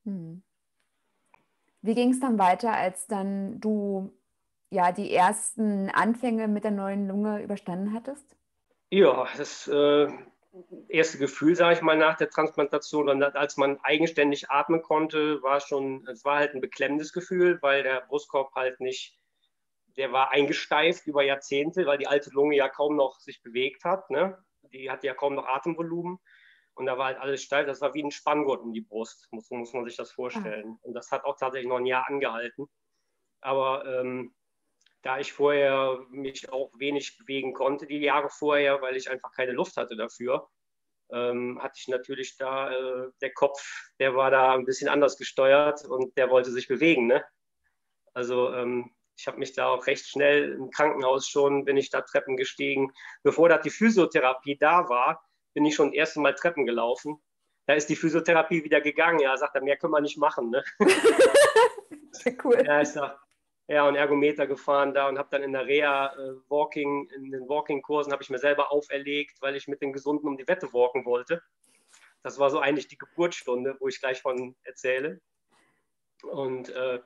[0.05, 0.43] Hm.
[1.81, 4.11] Wie ging es dann weiter, als dann du
[4.69, 8.35] ja die ersten Anfänge mit der neuen Lunge überstanden hattest?
[8.89, 10.07] Ja, das äh,
[10.87, 15.59] erste Gefühl, sage ich mal, nach der Transplantation, und als man eigenständig atmen konnte, war
[15.59, 19.17] schon, es war halt ein beklemmendes Gefühl, weil der Brustkorb halt nicht,
[19.97, 24.09] der war eingesteift über Jahrzehnte, weil die alte Lunge ja kaum noch sich bewegt hat.
[24.09, 24.37] Ne?
[24.71, 26.19] Die hatte ja kaum noch Atemvolumen.
[26.75, 27.65] Und da war halt alles steif.
[27.65, 30.77] Das war wie ein Spanngurt um die Brust, muss, muss man sich das vorstellen.
[30.77, 30.79] Ah.
[30.83, 32.67] Und das hat auch tatsächlich noch ein Jahr angehalten.
[33.41, 34.35] Aber ähm,
[35.01, 39.53] da ich vorher mich auch wenig bewegen konnte, die Jahre vorher, weil ich einfach keine
[39.53, 40.49] Luft hatte dafür,
[41.11, 45.85] ähm, hatte ich natürlich da, äh, der Kopf, der war da ein bisschen anders gesteuert
[45.85, 47.07] und der wollte sich bewegen.
[47.07, 47.23] Ne?
[48.13, 52.01] Also ähm, ich habe mich da auch recht schnell im Krankenhaus schon, bin ich da
[52.01, 52.91] Treppen gestiegen.
[53.23, 57.19] Bevor da die Physiotherapie da war, bin ich schon das erste Mal Treppen gelaufen.
[57.65, 59.19] Da ist die Physiotherapie wieder gegangen.
[59.19, 60.51] Ja, sagt er, mehr können wir nicht machen.
[60.51, 60.63] Ne?
[62.11, 62.63] Sehr cool.
[62.63, 63.19] Ja, ich sag,
[63.67, 67.49] ja, und Ergometer gefahren da und habe dann in der Reha äh, Walking, in den
[67.49, 71.05] Walking-Kursen habe ich mir selber auferlegt, weil ich mit den Gesunden um die Wette walken
[71.05, 71.41] wollte.
[72.21, 75.19] Das war so eigentlich die Geburtsstunde, wo ich gleich von erzähle.
[76.23, 76.99] Und äh,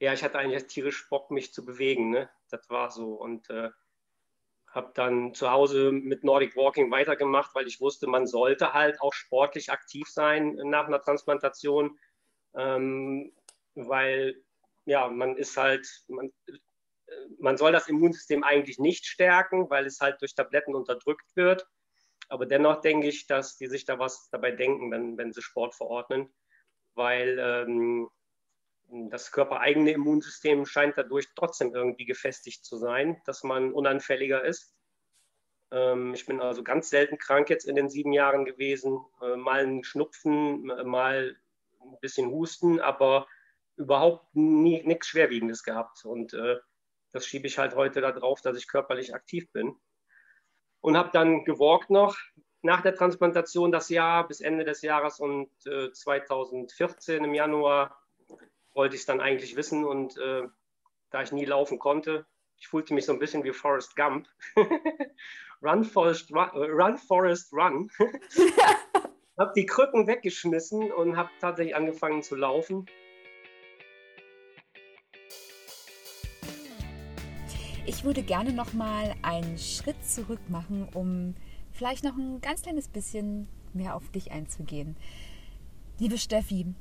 [0.00, 2.10] ja, ich hatte eigentlich tierisch Bock, mich zu bewegen.
[2.10, 2.30] Ne?
[2.50, 3.14] Das war so.
[3.14, 3.70] Und äh,
[4.70, 9.12] habe dann zu Hause mit Nordic Walking weitergemacht, weil ich wusste, man sollte halt auch
[9.12, 11.98] sportlich aktiv sein nach einer Transplantation,
[12.54, 13.32] ähm,
[13.74, 14.42] weil
[14.84, 16.32] ja, man ist halt, man,
[17.38, 21.66] man soll das Immunsystem eigentlich nicht stärken, weil es halt durch Tabletten unterdrückt wird.
[22.28, 25.74] Aber dennoch denke ich, dass die sich da was dabei denken, wenn, wenn sie Sport
[25.74, 26.32] verordnen,
[26.94, 28.10] weil ähm,
[28.90, 34.74] das körpereigene Immunsystem scheint dadurch trotzdem irgendwie gefestigt zu sein, dass man unanfälliger ist.
[35.70, 39.04] Ähm, ich bin also ganz selten krank jetzt in den sieben Jahren gewesen.
[39.20, 41.36] Äh, mal ein Schnupfen, mal
[41.80, 43.26] ein bisschen Husten, aber
[43.76, 46.04] überhaupt nichts Schwerwiegendes gehabt.
[46.04, 46.56] Und äh,
[47.12, 49.76] das schiebe ich halt heute darauf, dass ich körperlich aktiv bin.
[50.80, 52.16] Und habe dann gewalkt noch
[52.62, 57.96] nach der Transplantation das Jahr bis Ende des Jahres und äh, 2014 im Januar
[58.78, 60.44] wollte ich es dann eigentlich wissen und äh,
[61.10, 64.28] da ich nie laufen konnte, ich fühlte mich so ein bisschen wie Forrest Gump.
[65.62, 67.90] run, Forrest, run, äh, run, Forrest, run.
[69.38, 72.86] habe die Krücken weggeschmissen und habe tatsächlich angefangen zu laufen.
[77.84, 81.34] Ich würde gerne noch mal einen Schritt zurück machen, um
[81.72, 84.96] vielleicht noch ein ganz kleines bisschen mehr auf dich einzugehen.
[85.98, 86.74] Liebe Steffi,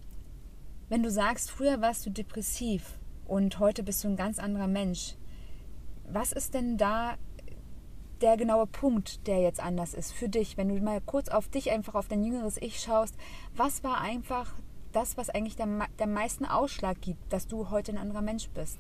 [0.90, 5.16] wenn du sagst, früher warst du depressiv und heute bist du ein ganz anderer Mensch,
[6.10, 7.16] was ist denn da
[8.22, 10.58] der genaue Punkt, der jetzt anders ist für dich?
[10.58, 13.16] Wenn du mal kurz auf dich, einfach auf dein jüngeres Ich schaust,
[13.56, 14.54] was war einfach
[14.94, 15.68] das, was eigentlich der,
[16.00, 18.78] der meisten Ausschlag gibt, dass du heute ein anderer Mensch bist?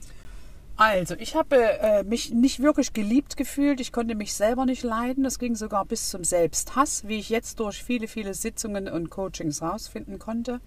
[0.77, 3.81] Also, ich habe äh, mich nicht wirklich geliebt gefühlt.
[3.81, 5.23] Ich konnte mich selber nicht leiden.
[5.23, 9.61] Das ging sogar bis zum Selbsthass, wie ich jetzt durch viele, viele Sitzungen und Coachings
[9.61, 10.61] rausfinden konnte.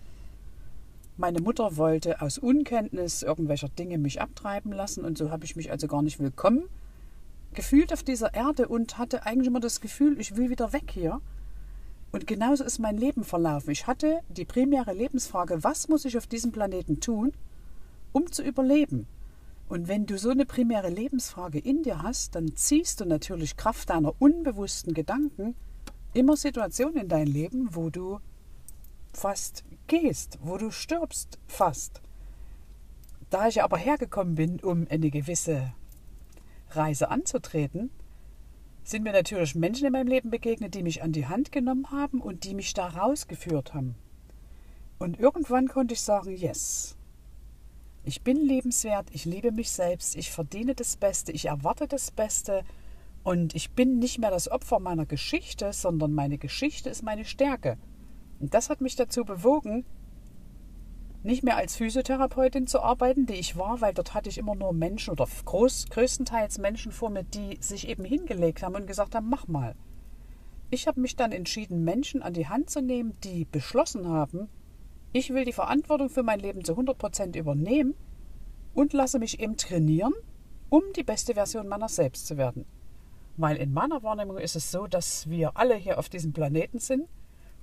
[1.16, 5.70] Meine Mutter wollte aus Unkenntnis irgendwelcher Dinge mich abtreiben lassen und so habe ich mich
[5.70, 6.68] also gar nicht willkommen
[7.54, 11.20] gefühlt auf dieser Erde und hatte eigentlich immer das Gefühl, ich will wieder weg hier.
[12.12, 13.70] Und genauso ist mein Leben verlaufen.
[13.70, 17.32] Ich hatte die primäre Lebensfrage, was muss ich auf diesem Planeten tun,
[18.12, 19.06] um zu überleben?
[19.68, 23.90] Und wenn du so eine primäre Lebensfrage in dir hast, dann ziehst du natürlich Kraft
[23.90, 25.54] deiner unbewussten Gedanken
[26.12, 28.18] immer Situationen in dein Leben, wo du
[29.12, 32.00] fast gehst, wo du stirbst fast.
[33.28, 35.74] Da ich aber hergekommen bin, um eine gewisse
[36.70, 37.90] Reise anzutreten,
[38.84, 42.20] sind mir natürlich Menschen in meinem Leben begegnet, die mich an die Hand genommen haben
[42.20, 43.96] und die mich da rausgeführt haben.
[45.00, 46.96] Und irgendwann konnte ich sagen, yes,
[48.04, 52.62] ich bin lebenswert, ich liebe mich selbst, ich verdiene das Beste, ich erwarte das Beste
[53.24, 57.76] und ich bin nicht mehr das Opfer meiner Geschichte, sondern meine Geschichte ist meine Stärke.
[58.40, 59.84] Und das hat mich dazu bewogen,
[61.22, 64.72] nicht mehr als Physiotherapeutin zu arbeiten, die ich war, weil dort hatte ich immer nur
[64.72, 69.28] Menschen oder groß, größtenteils Menschen vor mir, die sich eben hingelegt haben und gesagt haben,
[69.28, 69.74] mach mal.
[70.70, 74.48] Ich habe mich dann entschieden, Menschen an die Hand zu nehmen, die beschlossen haben,
[75.12, 77.94] ich will die Verantwortung für mein Leben zu 100 Prozent übernehmen
[78.74, 80.14] und lasse mich eben trainieren,
[80.68, 82.64] um die beste Version meiner selbst zu werden.
[83.36, 87.08] Weil in meiner Wahrnehmung ist es so, dass wir alle hier auf diesem Planeten sind,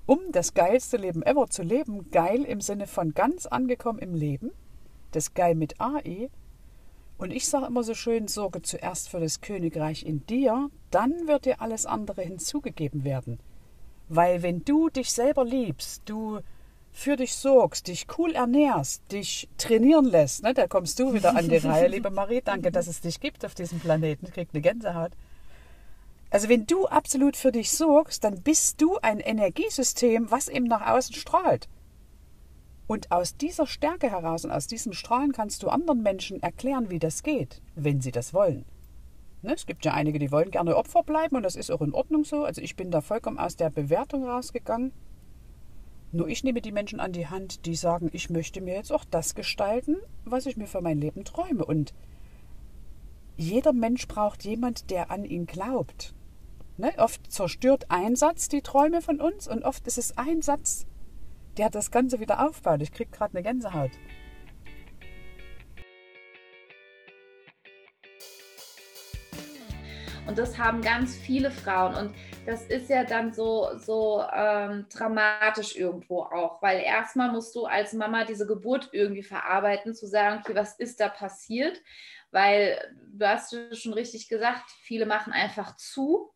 [0.08, 2.10] um das geilste Leben ever zu leben.
[2.10, 4.52] Geil im Sinne von ganz angekommen im Leben.
[5.12, 6.30] Das Geil mit AI.
[7.18, 11.44] Und ich sage immer so schön, sorge zuerst für das Königreich in dir, dann wird
[11.44, 13.38] dir alles andere hinzugegeben werden.
[14.08, 16.40] Weil wenn du dich selber liebst, du
[16.90, 21.50] für dich sorgst, dich cool ernährst, dich trainieren lässt, ne, da kommst du wieder an
[21.50, 25.12] die Reihe, liebe Marie, danke, dass es dich gibt auf diesem Planeten, kriegt eine Gänsehaut.
[26.30, 30.86] Also wenn du absolut für dich sorgst, dann bist du ein Energiesystem, was eben nach
[30.86, 31.68] außen strahlt.
[32.86, 36.98] Und aus dieser Stärke heraus und aus diesem Strahlen kannst du anderen Menschen erklären, wie
[36.98, 38.64] das geht, wenn sie das wollen.
[39.42, 41.94] Ne, es gibt ja einige, die wollen gerne Opfer bleiben und das ist auch in
[41.94, 42.44] Ordnung so.
[42.44, 44.92] Also ich bin da vollkommen aus der Bewertung rausgegangen.
[46.10, 49.04] Nur ich nehme die Menschen an die Hand, die sagen, ich möchte mir jetzt auch
[49.04, 51.64] das gestalten, was ich mir für mein Leben träume.
[51.64, 51.92] Und
[53.36, 56.14] jeder Mensch braucht jemand, der an ihn glaubt.
[56.78, 56.92] Ne?
[56.96, 60.86] Oft zerstört ein Satz die Träume von uns und oft ist es ein Satz,
[61.56, 62.80] der das Ganze wieder aufbaut.
[62.82, 63.90] Ich kriege gerade eine Gänsehaut.
[70.28, 71.96] Und das haben ganz viele Frauen.
[71.96, 72.14] Und
[72.46, 77.92] das ist ja dann so, so ähm, dramatisch irgendwo auch, weil erstmal musst du als
[77.92, 81.82] Mama diese Geburt irgendwie verarbeiten, zu sagen, okay, was ist da passiert?
[82.30, 82.78] Weil
[83.10, 86.30] du hast schon richtig gesagt, viele machen einfach zu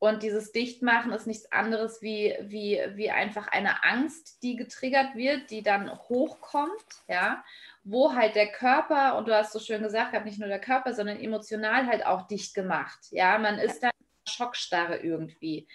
[0.00, 5.50] und dieses Dichtmachen ist nichts anderes wie, wie, wie einfach eine Angst, die getriggert wird,
[5.50, 7.44] die dann hochkommt, ja,
[7.82, 11.18] wo halt der Körper, und du hast so schön gesagt, nicht nur der Körper, sondern
[11.18, 12.98] emotional halt auch dicht gemacht.
[13.10, 13.90] Ja, man ist dann
[14.28, 15.66] Schockstarre irgendwie.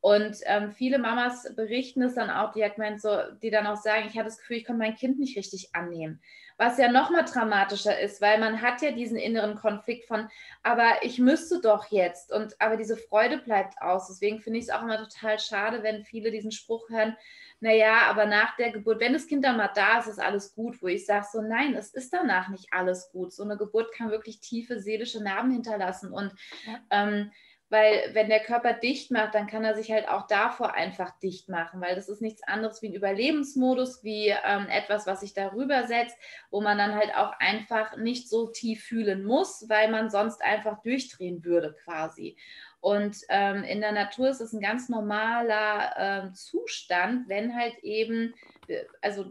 [0.00, 2.64] Und ähm, viele Mamas berichten es dann auch, die,
[2.98, 5.74] so, die dann auch sagen, ich hatte das Gefühl, ich konnte mein Kind nicht richtig
[5.74, 6.20] annehmen.
[6.58, 10.28] Was ja nochmal dramatischer ist, weil man hat ja diesen inneren Konflikt von,
[10.62, 12.32] aber ich müsste doch jetzt.
[12.32, 14.08] Und aber diese Freude bleibt aus.
[14.08, 17.16] Deswegen finde ich es auch immer total schade, wenn viele diesen Spruch hören,
[17.60, 20.80] naja, aber nach der Geburt, wenn das Kind dann mal da ist, ist alles gut,
[20.80, 23.32] wo ich sage so, nein, es ist danach nicht alles gut.
[23.32, 26.12] So eine Geburt kann wirklich tiefe seelische Narben hinterlassen.
[26.12, 26.32] Und
[26.66, 26.78] ja.
[26.90, 27.32] ähm,
[27.70, 31.48] Weil wenn der Körper dicht macht, dann kann er sich halt auch davor einfach dicht
[31.48, 35.86] machen, weil das ist nichts anderes wie ein Überlebensmodus, wie ähm, etwas, was sich darüber
[35.86, 36.16] setzt,
[36.50, 40.82] wo man dann halt auch einfach nicht so tief fühlen muss, weil man sonst einfach
[40.82, 42.36] durchdrehen würde quasi.
[42.80, 48.34] Und ähm, in der Natur ist es ein ganz normaler ähm, Zustand, wenn halt eben,
[48.68, 49.30] äh, also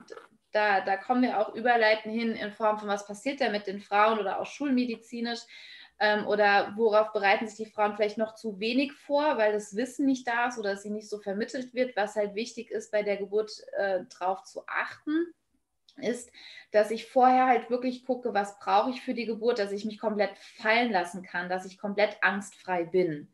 [0.51, 3.79] da, da kommen wir auch überleiten hin in Form von, was passiert da mit den
[3.79, 5.41] Frauen oder auch schulmedizinisch
[5.99, 10.05] ähm, oder worauf bereiten sich die Frauen vielleicht noch zu wenig vor, weil das Wissen
[10.05, 13.17] nicht da ist oder sie nicht so vermittelt wird, was halt wichtig ist, bei der
[13.17, 15.33] Geburt äh, drauf zu achten
[15.97, 16.31] ist,
[16.71, 19.99] dass ich vorher halt wirklich gucke, was brauche ich für die Geburt, dass ich mich
[19.99, 23.31] komplett fallen lassen kann, dass ich komplett angstfrei bin.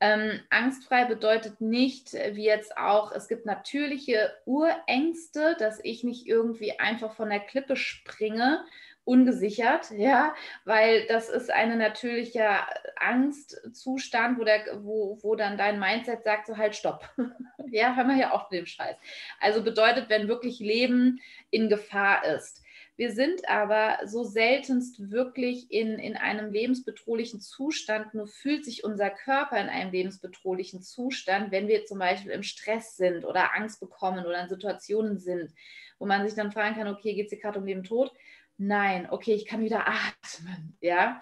[0.00, 6.78] Ähm, angstfrei bedeutet nicht, wie jetzt auch, es gibt natürliche Urängste, dass ich nicht irgendwie
[6.78, 8.64] einfach von der Klippe springe,
[9.08, 10.34] ungesichert, ja,
[10.64, 16.56] weil das ist ein natürlicher Angstzustand, wo, der, wo, wo dann dein Mindset sagt, so
[16.56, 17.08] halt, stopp.
[17.70, 18.96] ja, hör mal ja auf mit dem Scheiß.
[19.40, 21.20] Also bedeutet, wenn wirklich Leben
[21.50, 22.62] in Gefahr ist.
[22.98, 29.08] Wir sind aber so seltenst wirklich in, in einem lebensbedrohlichen Zustand, nur fühlt sich unser
[29.08, 34.26] Körper in einem lebensbedrohlichen Zustand, wenn wir zum Beispiel im Stress sind oder Angst bekommen
[34.26, 35.54] oder in Situationen sind,
[36.00, 38.12] wo man sich dann fragen kann, okay, geht es hier gerade um Leben Tod?
[38.56, 41.20] Nein, okay, ich kann wieder atmen, ja.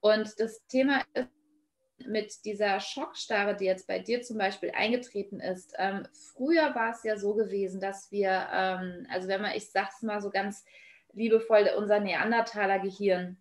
[0.00, 1.28] Und das Thema ist,
[2.06, 7.04] mit dieser Schockstarre, die jetzt bei dir zum Beispiel eingetreten ist, ähm, früher war es
[7.04, 10.64] ja so gewesen, dass wir, ähm, also wenn man, ich sag's mal so ganz
[11.12, 13.36] liebevoll unser Neandertaler-Gehirn.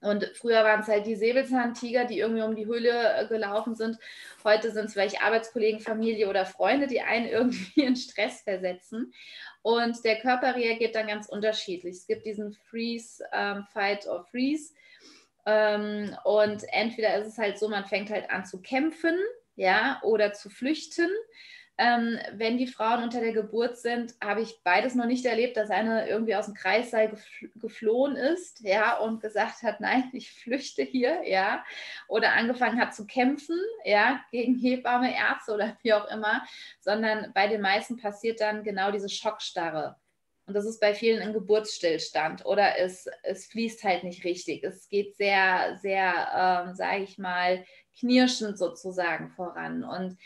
[0.00, 3.98] Und früher waren es halt die Säbelzahntiger, die irgendwie um die Höhle äh, gelaufen sind.
[4.44, 9.12] Heute sind es vielleicht Arbeitskollegen, Familie oder Freunde, die einen irgendwie in Stress versetzen.
[9.62, 11.96] Und der Körper reagiert dann ganz unterschiedlich.
[11.96, 14.72] Es gibt diesen Freeze, ähm, Fight or Freeze.
[15.46, 19.18] Ähm, und entweder ist es halt so, man fängt halt an zu kämpfen,
[19.56, 21.10] ja, oder zu flüchten.
[21.80, 25.70] Ähm, wenn die Frauen unter der Geburt sind, habe ich beides noch nicht erlebt, dass
[25.70, 27.16] eine irgendwie aus dem Kreissaal
[27.54, 31.64] geflohen ist, ja, und gesagt hat, nein, ich flüchte hier, ja,
[32.08, 36.44] oder angefangen hat zu kämpfen, ja, gegen Hebamme, Ärzte oder wie auch immer,
[36.80, 39.96] sondern bei den meisten passiert dann genau diese Schockstarre.
[40.48, 44.64] Und das ist bei vielen ein Geburtsstillstand oder es, es fließt halt nicht richtig.
[44.64, 47.66] Es geht sehr, sehr, ähm, sage ich mal,
[47.98, 49.84] knirschend sozusagen voran.
[49.84, 50.16] Und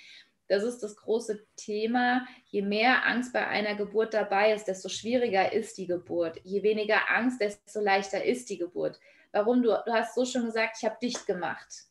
[0.49, 2.27] das ist das große Thema.
[2.47, 6.41] Je mehr Angst bei einer Geburt dabei ist, desto schwieriger ist die Geburt.
[6.45, 9.01] Je weniger Angst, desto leichter ist die Geburt.
[9.33, 9.63] Warum?
[9.63, 11.87] Du, du hast so schon gesagt, ich habe dicht gemacht.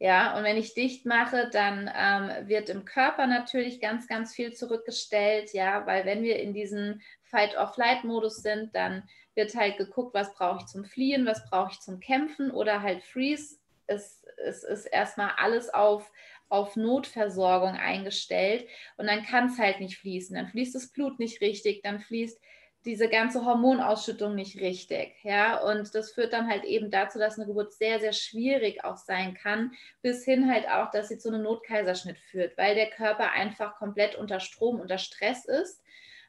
[0.00, 4.52] Ja, und wenn ich dicht mache, dann ähm, wird im Körper natürlich ganz, ganz viel
[4.52, 10.58] zurückgestellt, ja, weil wenn wir in diesem Fight-or-Flight-Modus sind, dann wird halt geguckt, was brauche
[10.60, 13.56] ich zum Fliehen, was brauche ich zum Kämpfen oder halt Freeze.
[13.88, 16.08] Es, es ist erstmal alles auf,
[16.48, 20.34] auf Notversorgung eingestellt und dann kann es halt nicht fließen.
[20.34, 22.40] Dann fließt das Blut nicht richtig, dann fließt
[22.84, 25.14] diese ganze Hormonausschüttung nicht richtig.
[25.22, 28.96] Ja, und das führt dann halt eben dazu, dass eine Geburt sehr, sehr schwierig auch
[28.96, 33.32] sein kann, bis hin halt auch, dass sie zu einem Notkaiserschnitt führt, weil der Körper
[33.32, 35.82] einfach komplett unter Strom, unter Stress ist.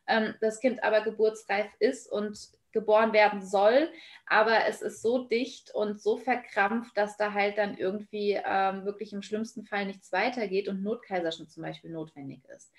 [0.07, 2.38] Ähm, das Kind aber geburtsreif ist und
[2.72, 3.89] geboren werden soll,
[4.26, 9.13] aber es ist so dicht und so verkrampft, dass da halt dann irgendwie ähm, wirklich
[9.13, 12.72] im schlimmsten Fall nichts weitergeht und Notkaiserschnitt zum Beispiel notwendig ist.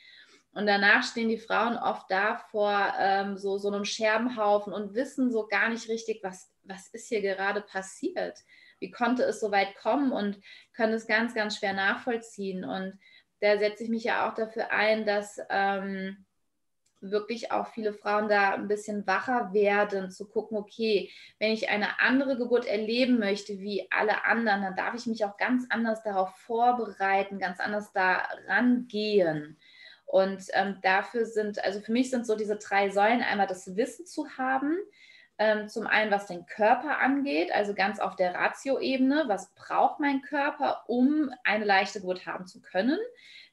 [0.53, 5.31] Und danach stehen die Frauen oft da vor ähm, so, so einem Scherbenhaufen und wissen
[5.31, 8.39] so gar nicht richtig, was, was ist hier gerade passiert.
[8.81, 10.41] Wie konnte es so weit kommen und
[10.73, 12.65] können es ganz, ganz schwer nachvollziehen.
[12.65, 12.99] Und
[13.41, 16.25] da setze ich mich ja auch dafür ein, dass ähm,
[17.01, 22.01] wirklich auch viele Frauen da ein bisschen wacher werden, zu gucken, okay, wenn ich eine
[22.01, 26.35] andere Geburt erleben möchte wie alle anderen, dann darf ich mich auch ganz anders darauf
[26.37, 29.57] vorbereiten, ganz anders da rangehen.
[30.07, 34.07] Und ähm, dafür sind, also für mich sind so diese drei Säulen einmal das Wissen
[34.07, 34.77] zu haben,
[35.69, 40.85] zum einen was den Körper angeht, also ganz auf der Ratio-Ebene, was braucht mein Körper,
[40.87, 42.99] um eine leichte Geburt haben zu können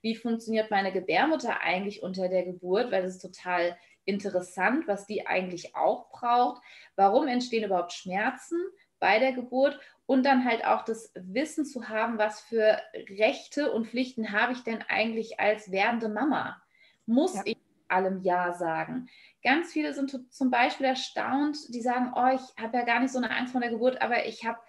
[0.02, 5.28] wie funktioniert meine Gebärmutter eigentlich unter der Geburt, weil das ist total interessant, was die
[5.28, 6.62] eigentlich auch braucht.
[6.96, 8.58] Warum entstehen überhaupt Schmerzen
[9.00, 9.80] bei der Geburt?
[10.06, 14.64] Und dann halt auch das Wissen zu haben, was für Rechte und Pflichten habe ich
[14.64, 16.62] denn eigentlich als werdende Mama?
[17.06, 17.42] Muss ja.
[17.44, 17.58] ich
[17.90, 19.08] allem Ja sagen?
[19.44, 23.20] Ganz viele sind zum Beispiel erstaunt, die sagen, oh, ich habe ja gar nicht so
[23.20, 24.60] eine Angst vor der Geburt, aber ich habe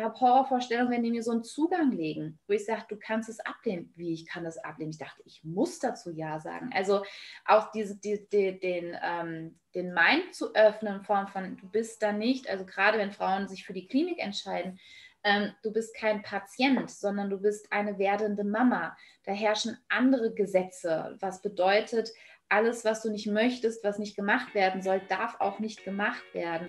[0.00, 3.40] habe Horrorvorstellungen, wenn die mir so einen Zugang legen, wo ich sage, du kannst es
[3.40, 3.92] ablehnen.
[3.96, 4.90] Wie, ich kann das ablehnen?
[4.90, 6.70] Ich dachte, ich muss dazu Ja sagen.
[6.74, 7.04] Also
[7.44, 12.02] auch diese, die, die, den, ähm, den Mind zu öffnen in Form von, du bist
[12.02, 14.78] da nicht, also gerade wenn Frauen sich für die Klinik entscheiden,
[15.24, 18.96] ähm, du bist kein Patient, sondern du bist eine werdende Mama.
[19.24, 22.10] Da herrschen andere Gesetze, was bedeutet,
[22.52, 26.68] alles, was du nicht möchtest, was nicht gemacht werden soll, darf auch nicht gemacht werden.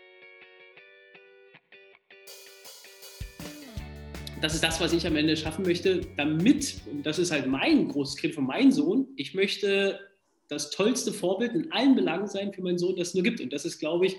[4.44, 7.88] das ist das, was ich am Ende schaffen möchte, damit, und das ist halt mein
[7.88, 10.02] großes Credo von meinem Sohn, ich möchte
[10.50, 13.40] das tollste Vorbild in allen Belangen sein für meinen Sohn, das es nur gibt.
[13.40, 14.18] Und das ist, glaube ich,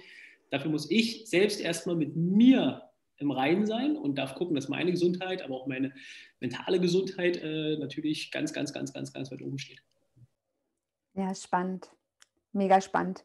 [0.50, 2.82] dafür muss ich selbst erstmal mit mir
[3.18, 5.92] im Reinen sein und darf gucken, dass meine Gesundheit, aber auch meine
[6.40, 9.82] mentale Gesundheit äh, natürlich ganz, ganz, ganz, ganz, ganz weit oben steht.
[11.14, 11.90] Ja, spannend.
[12.56, 13.24] Mega spannend.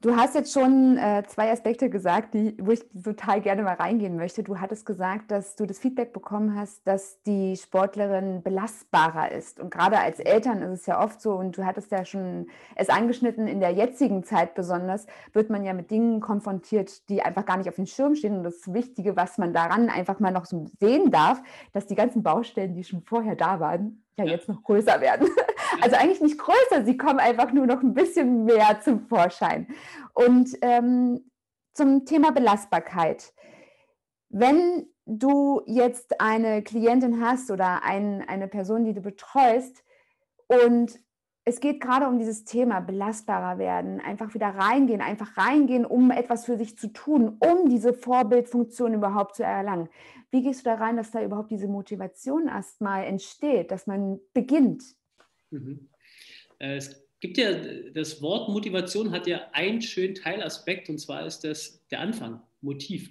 [0.00, 4.16] Du hast jetzt schon äh, zwei Aspekte gesagt, die, wo ich total gerne mal reingehen
[4.16, 4.42] möchte.
[4.42, 9.60] Du hattest gesagt, dass du das Feedback bekommen hast, dass die Sportlerin belastbarer ist.
[9.60, 12.88] Und gerade als Eltern ist es ja oft so, und du hattest ja schon es
[12.88, 17.58] angeschnitten, in der jetzigen Zeit besonders, wird man ja mit Dingen konfrontiert, die einfach gar
[17.58, 18.38] nicht auf dem Schirm stehen.
[18.38, 21.42] Und das Wichtige, was man daran einfach mal noch so sehen darf,
[21.74, 25.28] dass die ganzen Baustellen, die schon vorher da waren, ja jetzt noch größer werden.
[25.80, 29.66] Also eigentlich nicht größer, sie kommen einfach nur noch ein bisschen mehr zum Vorschein.
[30.14, 31.30] Und ähm,
[31.74, 33.34] zum Thema Belastbarkeit.
[34.28, 39.84] Wenn du jetzt eine Klientin hast oder ein, eine Person, die du betreust
[40.46, 40.98] und
[41.46, 46.46] es geht gerade um dieses Thema belastbarer werden, einfach wieder reingehen, einfach reingehen, um etwas
[46.46, 49.88] für sich zu tun, um diese Vorbildfunktion überhaupt zu erlangen.
[50.30, 54.82] Wie gehst du da rein, dass da überhaupt diese Motivation erstmal entsteht, dass man beginnt?
[55.50, 55.90] Mhm.
[56.58, 57.52] Äh, es gibt ja,
[57.92, 63.10] das Wort Motivation hat ja einen schönen Teilaspekt und zwar ist das der Anfang, Motiv.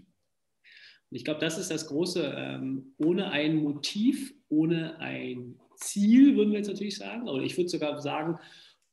[1.12, 2.34] Und ich glaube, das ist das Große.
[2.36, 7.70] Ähm, ohne ein Motiv, ohne ein Ziel, würden wir jetzt natürlich sagen, oder ich würde
[7.70, 8.40] sogar sagen,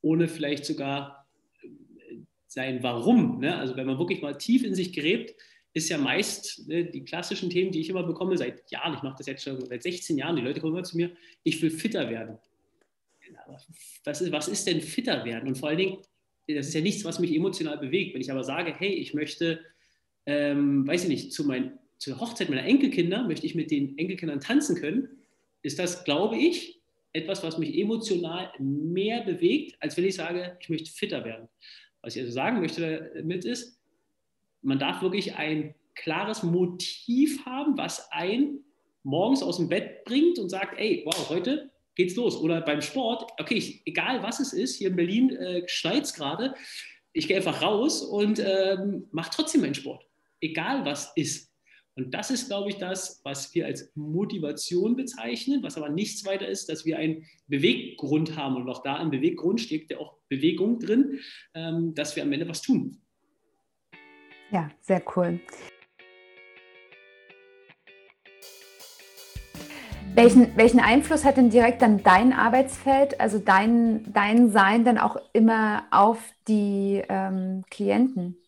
[0.02, 1.26] ohne vielleicht sogar
[1.62, 1.68] äh,
[2.46, 3.40] sein Warum.
[3.40, 3.56] Ne?
[3.56, 5.34] Also wenn man wirklich mal tief in sich gräbt,
[5.72, 9.16] ist ja meist ne, die klassischen Themen, die ich immer bekomme, seit Jahren, ich mache
[9.18, 11.12] das jetzt schon seit 16 Jahren, die Leute kommen immer zu mir,
[11.44, 12.38] ich will fitter werden
[14.04, 15.48] was ist, was ist denn fitter werden?
[15.48, 15.98] Und vor allen Dingen,
[16.48, 18.14] das ist ja nichts, was mich emotional bewegt.
[18.14, 19.60] Wenn ich aber sage, hey, ich möchte,
[20.26, 24.40] ähm, weiß ich nicht, zu mein, zur Hochzeit meiner Enkelkinder, möchte ich mit den Enkelkindern
[24.40, 25.08] tanzen können,
[25.62, 26.79] ist das, glaube ich,
[27.12, 31.48] etwas, was mich emotional mehr bewegt, als wenn ich sage, ich möchte fitter werden.
[32.02, 33.80] Was ich also sagen möchte damit ist,
[34.62, 38.64] man darf wirklich ein klares Motiv haben, was einen
[39.02, 42.36] morgens aus dem Bett bringt und sagt, ey, wow, heute geht's los.
[42.36, 46.14] Oder beim Sport, okay, ich, egal was es ist, hier in Berlin äh, schneit es
[46.14, 46.54] gerade,
[47.12, 50.06] ich gehe einfach raus und ähm, mache trotzdem meinen Sport.
[50.40, 51.49] Egal was ist.
[52.00, 56.48] Und das ist, glaube ich, das, was wir als Motivation bezeichnen, was aber nichts weiter
[56.48, 58.56] ist, dass wir einen Beweggrund haben.
[58.56, 61.18] Und auch da im Beweggrund steht ja auch Bewegung drin,
[61.52, 62.96] ähm, dass wir am Ende was tun.
[64.50, 65.38] Ja, sehr cool.
[70.14, 75.16] Welchen, welchen Einfluss hat denn direkt dann dein Arbeitsfeld, also dein, dein Sein dann auch
[75.34, 78.39] immer auf die ähm, Klienten?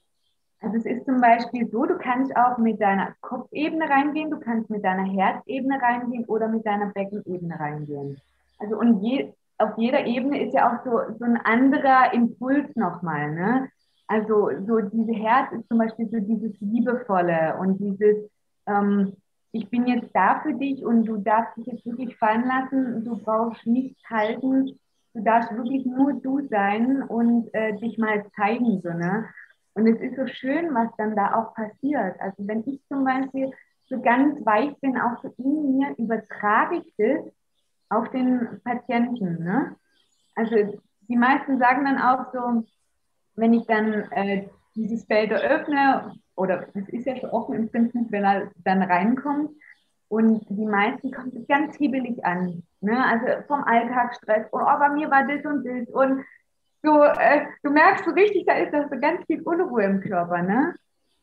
[0.62, 4.70] Also es ist zum Beispiel so, du kannst auch mit deiner Kopfebene reingehen, du kannst
[4.70, 8.20] mit deiner Herzebene reingehen oder mit deiner Beckenebene reingehen.
[8.60, 13.32] Also und je, auf jeder Ebene ist ja auch so, so ein anderer Impuls nochmal.
[13.32, 13.68] Ne?
[14.06, 18.30] Also so diese Herz ist zum Beispiel so dieses Liebevolle und dieses,
[18.66, 19.14] ähm,
[19.50, 23.16] ich bin jetzt da für dich und du darfst dich jetzt wirklich fallen lassen, du
[23.16, 24.78] brauchst nichts halten,
[25.14, 28.80] du darfst wirklich nur du sein und äh, dich mal zeigen.
[28.80, 29.26] So, ne?
[29.74, 32.20] Und es ist so schön, was dann da auch passiert.
[32.20, 33.52] Also wenn ich zum Beispiel
[33.88, 37.32] so ganz weich bin, auch so in mir, übertrage ich das
[37.88, 39.42] auf den Patienten.
[39.44, 39.76] Ne?
[40.34, 42.64] Also die meisten sagen dann auch so,
[43.34, 48.10] wenn ich dann äh, dieses Feld eröffne oder es ist ja schon offen im Prinzip,
[48.10, 49.50] wenn er dann reinkommt.
[50.08, 52.62] Und die meisten kommen ganz hibbelig an.
[52.80, 53.04] Ne?
[53.04, 54.46] Also vom Alltagsstress.
[54.50, 55.88] Und oh, bei mir war das und das.
[55.88, 56.24] Und
[56.82, 60.42] so, äh, du merkst so richtig, da ist das so ganz viel Unruhe im Körper.
[60.42, 60.74] Ne?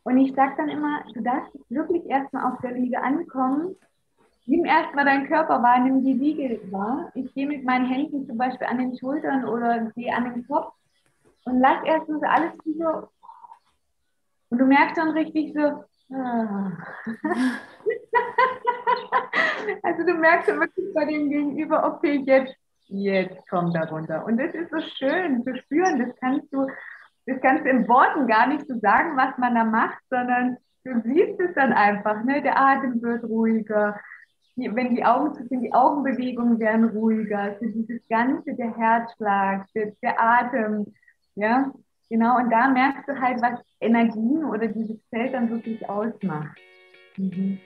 [0.04, 3.76] Und ich sage dann immer, du darfst wirklich erstmal auf der Liege ankommen.
[4.46, 7.12] Nimm erstmal deinen Körper wahr, nimm die Liege wahr.
[7.14, 10.74] Ich gehe mit meinen Händen zum Beispiel an den Schultern oder gehe an den Kopf
[11.46, 13.10] und lass erstmal so alles so
[14.50, 15.84] und du merkst dann richtig so,
[16.16, 16.72] ah.
[19.84, 22.56] also du merkst dann wirklich bei dem Gegenüber, okay, jetzt,
[22.90, 24.26] jetzt kommt er runter.
[24.26, 26.68] Und das ist so schön zu spüren, das kannst du,
[27.26, 31.02] das kannst du in Worten gar nicht so sagen, was man da macht, sondern du
[31.02, 32.42] siehst es dann einfach, ne?
[32.42, 34.00] der Atem wird ruhiger,
[34.56, 39.94] wenn die Augen zu sind, die Augenbewegungen werden ruhiger, also dieses Ganze, der Herzschlag, der,
[40.02, 40.94] der Atem,
[41.36, 41.72] ja,
[42.10, 46.58] Genau, und da merkst du halt, was Energien oder dieses Feld dann wirklich ausmacht.
[47.18, 47.60] Mhm.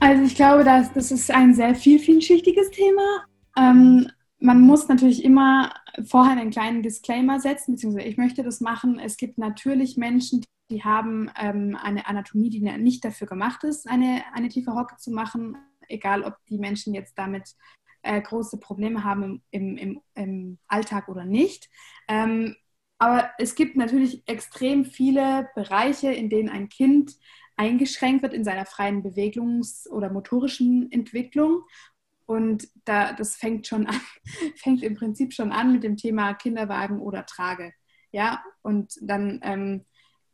[0.00, 3.24] Also ich glaube, dass, das ist ein sehr viel, vielschichtiges Thema.
[3.56, 5.74] Ähm, man muss natürlich immer
[6.06, 9.00] vorher einen kleinen Disclaimer setzen, beziehungsweise ich möchte das machen.
[9.00, 14.22] Es gibt natürlich Menschen, die haben ähm, eine Anatomie, die nicht dafür gemacht ist, eine,
[14.32, 15.56] eine tiefe Hocke zu machen,
[15.88, 17.54] egal ob die Menschen jetzt damit
[18.02, 21.68] äh, große Probleme haben im, im, im, Alltag oder nicht.
[22.06, 22.54] Ähm,
[22.98, 27.16] aber es gibt natürlich extrem viele Bereiche, in denen ein Kind
[27.58, 31.62] eingeschränkt wird in seiner freien Bewegungs- oder motorischen Entwicklung.
[32.26, 34.00] Und da, das fängt schon an,
[34.56, 37.72] fängt im Prinzip schon an mit dem Thema Kinderwagen oder Trage.
[38.12, 39.84] Ja, und dann ähm,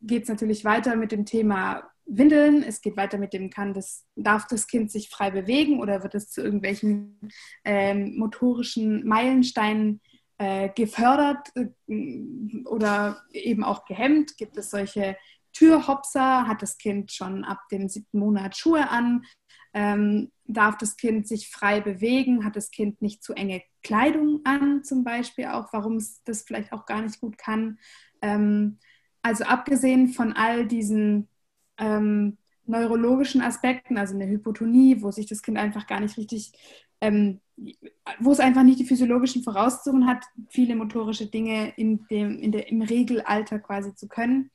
[0.00, 2.62] geht es natürlich weiter mit dem Thema Windeln.
[2.62, 6.14] Es geht weiter mit dem, kann das, darf das Kind sich frei bewegen oder wird
[6.14, 7.18] es zu irgendwelchen
[7.64, 10.00] ähm, motorischen Meilensteinen
[10.38, 11.68] äh, gefördert äh,
[12.66, 14.36] oder eben auch gehemmt?
[14.36, 15.16] Gibt es solche
[15.54, 16.46] Türhopser?
[16.46, 19.24] Hat das Kind schon ab dem siebten Monat Schuhe an?
[19.72, 22.44] Ähm, darf das Kind sich frei bewegen?
[22.44, 26.72] Hat das Kind nicht zu enge Kleidung an, zum Beispiel auch, warum es das vielleicht
[26.72, 27.78] auch gar nicht gut kann?
[28.20, 28.78] Ähm,
[29.22, 31.28] also abgesehen von all diesen
[31.78, 32.36] ähm,
[32.66, 36.52] neurologischen Aspekten, also eine Hypotonie, wo sich das Kind einfach gar nicht richtig,
[37.00, 37.40] ähm,
[38.18, 42.68] wo es einfach nicht die physiologischen Voraussetzungen hat, viele motorische Dinge in dem, in der,
[42.68, 44.50] im Regelalter quasi zu können,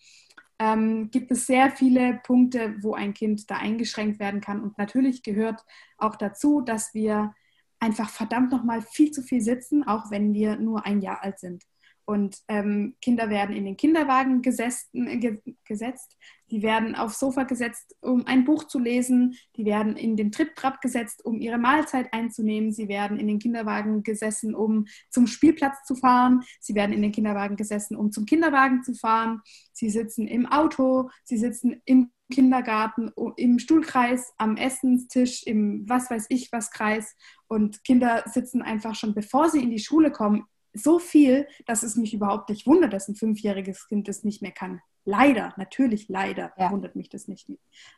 [0.60, 4.62] ähm, gibt es sehr viele Punkte, wo ein Kind da eingeschränkt werden kann.
[4.62, 5.66] Und natürlich gehört
[5.98, 7.34] auch dazu, dass wir
[7.80, 11.64] einfach verdammt nochmal viel zu viel sitzen, auch wenn wir nur ein Jahr alt sind.
[12.10, 16.18] Und ähm, Kinder werden in den Kinderwagen äh, ge gesetzt,
[16.50, 20.82] die werden aufs Sofa gesetzt, um ein Buch zu lesen, die werden in den Trip-Trap
[20.82, 25.94] gesetzt, um ihre Mahlzeit einzunehmen, sie werden in den Kinderwagen gesessen, um zum Spielplatz zu
[25.94, 29.42] fahren, sie werden in den Kinderwagen gesessen, um zum Kinderwagen zu fahren,
[29.72, 36.26] sie sitzen im Auto, sie sitzen im Kindergarten, im Stuhlkreis, am Essenstisch, im was weiß
[36.30, 37.16] ich was Kreis.
[37.48, 41.96] Und Kinder sitzen einfach schon, bevor sie in die Schule kommen, so viel, dass es
[41.96, 44.82] mich überhaupt nicht wundert, dass ein fünfjähriges Kind das nicht mehr kann.
[45.06, 46.72] Leider, natürlich leider ja.
[46.72, 47.50] wundert mich das nicht.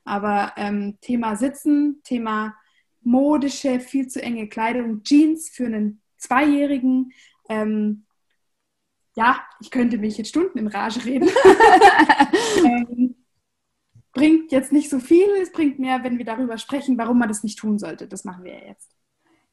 [0.06, 2.56] Aber ähm, Thema Sitzen, Thema
[3.02, 7.12] modische, viel zu enge Kleidung, Jeans für einen Zweijährigen.
[7.50, 8.06] Ähm,
[9.16, 11.30] ja, ich könnte mich jetzt Stunden in Rage reden.
[12.64, 13.16] ähm,
[14.14, 17.44] bringt jetzt nicht so viel, es bringt mehr, wenn wir darüber sprechen, warum man das
[17.44, 18.08] nicht tun sollte.
[18.08, 18.90] Das machen wir ja jetzt.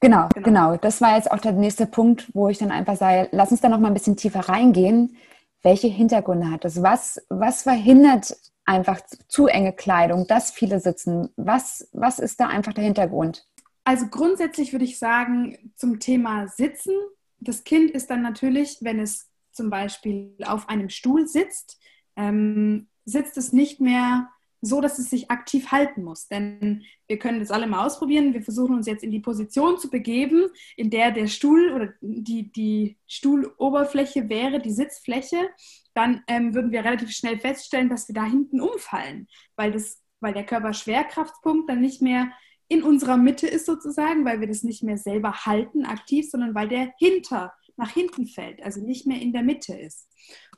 [0.01, 0.76] Genau, genau, genau.
[0.76, 3.68] Das war jetzt auch der nächste Punkt, wo ich dann einfach sage, lass uns da
[3.68, 5.16] noch mal ein bisschen tiefer reingehen.
[5.62, 6.82] Welche Hintergründe hat das?
[6.82, 11.30] Was, was verhindert einfach zu enge Kleidung, dass viele sitzen?
[11.36, 13.46] Was, was ist da einfach der Hintergrund?
[13.82, 16.92] Also grundsätzlich würde ich sagen, zum Thema Sitzen,
[17.40, 21.80] das Kind ist dann natürlich, wenn es zum Beispiel auf einem Stuhl sitzt,
[22.14, 24.28] ähm, sitzt es nicht mehr
[24.61, 26.28] so, dass es sich aktiv halten muss.
[26.28, 28.34] Denn wir können das alle mal ausprobieren.
[28.34, 32.50] Wir versuchen uns jetzt in die Position zu begeben, in der der Stuhl oder die,
[32.52, 35.50] die Stuhloberfläche wäre, die Sitzfläche.
[35.94, 40.34] Dann ähm, würden wir relativ schnell feststellen, dass wir da hinten umfallen, weil, das, weil
[40.34, 42.30] der Körperschwerkraftpunkt dann nicht mehr
[42.68, 46.68] in unserer Mitte ist sozusagen, weil wir das nicht mehr selber halten aktiv, sondern weil
[46.68, 50.09] der hinter, nach hinten fällt, also nicht mehr in der Mitte ist.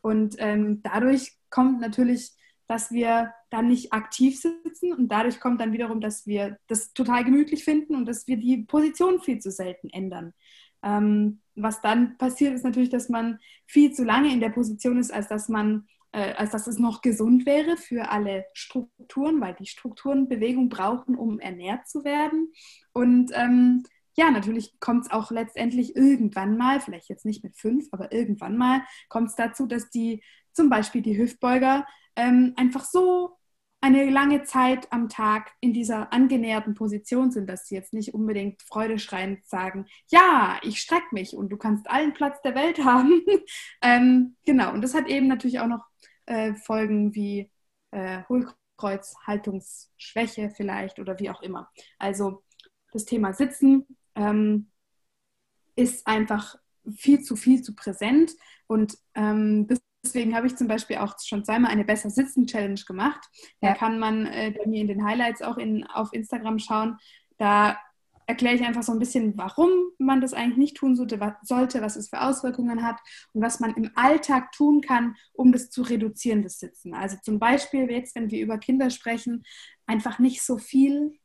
[0.01, 2.33] Und ähm, dadurch kommt natürlich
[2.71, 7.25] dass wir dann nicht aktiv sitzen und dadurch kommt dann wiederum, dass wir das total
[7.25, 10.33] gemütlich finden und dass wir die Position viel zu selten ändern.
[10.83, 15.13] Ähm, was dann passiert, ist natürlich, dass man viel zu lange in der Position ist,
[15.13, 19.67] als dass man äh, als dass es noch gesund wäre für alle Strukturen, weil die
[19.67, 22.53] Strukturen Bewegung brauchen, um ernährt zu werden.
[22.93, 23.85] Und ähm,
[24.17, 28.57] ja, natürlich kommt es auch letztendlich irgendwann mal, vielleicht jetzt nicht mit fünf, aber irgendwann
[28.57, 30.23] mal kommt es dazu, dass die
[30.53, 31.87] zum Beispiel die Hüftbeuger
[32.17, 33.37] ähm, einfach so
[33.81, 38.61] eine lange Zeit am Tag in dieser angenäherten Position sind, dass sie jetzt nicht unbedingt
[38.63, 43.23] freudeschreiend sagen, ja, ich strecke mich und du kannst allen Platz der Welt haben.
[43.83, 45.87] ähm, genau, und das hat eben natürlich auch noch
[46.27, 47.51] äh, Folgen wie
[47.91, 51.71] äh, Hohlkreuzhaltungsschwäche vielleicht oder wie auch immer.
[51.99, 52.45] Also
[52.93, 54.71] das Thema Sitzen ähm,
[55.75, 56.57] ist einfach
[56.97, 58.33] viel zu viel zu präsent
[58.67, 62.81] und ähm, das Deswegen habe ich zum Beispiel auch schon zweimal eine besser sitzen Challenge
[62.87, 63.21] gemacht.
[63.61, 63.75] Da ja.
[63.75, 66.97] kann man äh, bei mir in den Highlights auch in, auf Instagram schauen.
[67.37, 67.79] Da
[68.31, 71.83] erkläre ich einfach so ein bisschen, warum man das eigentlich nicht tun sollte, was, sollte,
[71.83, 72.99] was es für Auswirkungen hat
[73.33, 76.95] und was man im Alltag tun kann, um das zu reduzieren, das Sitzen.
[76.95, 79.43] Also zum Beispiel jetzt, wenn wir über Kinder sprechen,
[79.87, 81.19] einfach nicht so viel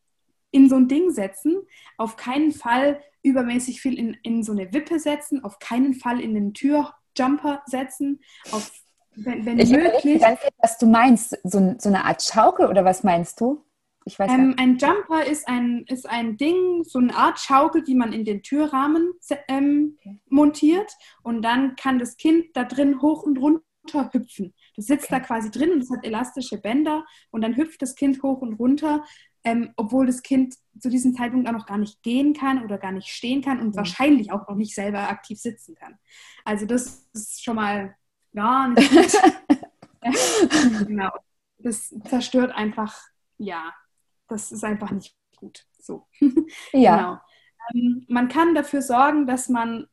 [0.51, 1.61] in so ein Ding setzen,
[1.97, 6.33] auf keinen Fall übermäßig viel in, in so eine Wippe setzen, auf keinen Fall in
[6.33, 8.71] den Tür Jumper setzen, auf,
[9.15, 10.21] wenn, wenn ich möglich.
[10.21, 13.65] Ganz, was du meinst, so, so, eine Art Schaukel oder was meinst du?
[14.07, 17.95] Ich weiß ähm, ein Jumper ist ein, ist ein Ding, so eine Art Schaukel, die
[17.95, 19.13] man in den Türrahmen
[19.47, 19.97] ähm,
[20.29, 20.91] montiert
[21.23, 24.53] und dann kann das Kind da drin hoch und runter hüpfen.
[24.75, 25.15] Das sitzt okay.
[25.15, 28.53] da quasi drin und es hat elastische Bänder und dann hüpft das Kind hoch und
[28.53, 29.03] runter,
[29.45, 32.91] ähm, obwohl das Kind zu diesem Zeitpunkt auch noch gar nicht gehen kann oder gar
[32.91, 33.75] nicht stehen kann und mhm.
[33.75, 35.97] wahrscheinlich auch noch nicht selber aktiv sitzen kann.
[36.43, 37.95] Also das ist schon mal
[38.33, 39.17] gar nicht
[40.87, 41.11] genau.
[41.59, 42.99] Das zerstört einfach,
[43.37, 43.73] ja,
[44.27, 45.65] das ist einfach nicht gut.
[45.79, 46.07] So.
[46.73, 46.97] Ja.
[46.97, 47.19] genau.
[47.73, 49.87] Ähm, man kann dafür sorgen, dass man